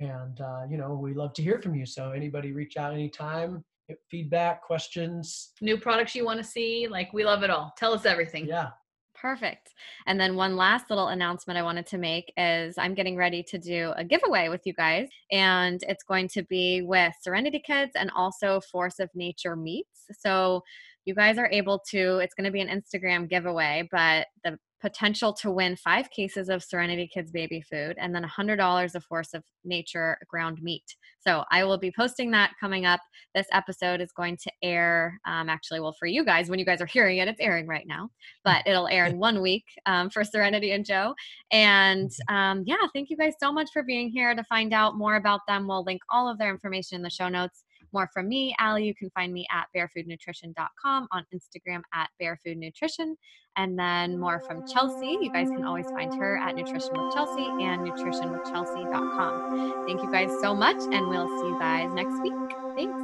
[0.00, 1.86] And, uh, you know, we love to hear from you.
[1.86, 5.52] So anybody reach out anytime, get feedback, questions.
[5.60, 7.72] New products you want to see, like we love it all.
[7.78, 8.46] Tell us everything.
[8.46, 8.70] Yeah.
[9.14, 9.72] Perfect.
[10.06, 13.58] And then one last little announcement I wanted to make is I'm getting ready to
[13.58, 18.10] do a giveaway with you guys, and it's going to be with Serenity Kids and
[18.14, 20.06] also Force of Nature Meats.
[20.18, 20.62] So
[21.04, 25.32] you guys are able to, it's going to be an Instagram giveaway, but the potential
[25.32, 29.42] to win five cases of Serenity Kids baby food and then $100 of Force of
[29.64, 30.84] Nature ground meat.
[31.20, 33.00] So I will be posting that coming up.
[33.34, 36.82] This episode is going to air, um, actually, well, for you guys, when you guys
[36.82, 38.10] are hearing it, it's airing right now
[38.44, 41.14] but it'll air in one week um, for Serenity and Joe.
[41.50, 44.34] And um, yeah, thank you guys so much for being here.
[44.34, 47.28] To find out more about them, we'll link all of their information in the show
[47.28, 47.64] notes.
[47.94, 53.14] More from me, Allie, you can find me at barefoodnutrition.com on Instagram at barefoodnutrition.
[53.56, 57.46] And then more from Chelsea, you guys can always find her at Nutrition with Chelsea
[57.62, 59.86] and nutritionwithchelsea.com.
[59.86, 62.32] Thank you guys so much, and we'll see you guys next week.
[62.74, 62.98] Thanks.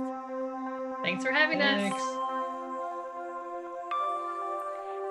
[1.05, 1.93] Thanks for having us.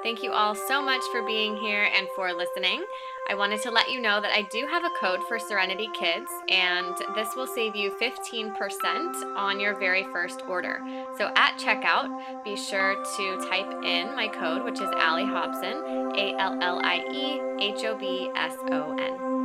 [0.02, 2.86] Thank you all so much for being here and for listening.
[3.30, 6.32] I wanted to let you know that I do have a code for Serenity Kids,
[6.48, 10.82] and this will save you 15% on your very first order.
[11.18, 16.34] So at checkout, be sure to type in my code, which is Allie Hobson, A
[16.40, 19.39] L L I E H O B S O N.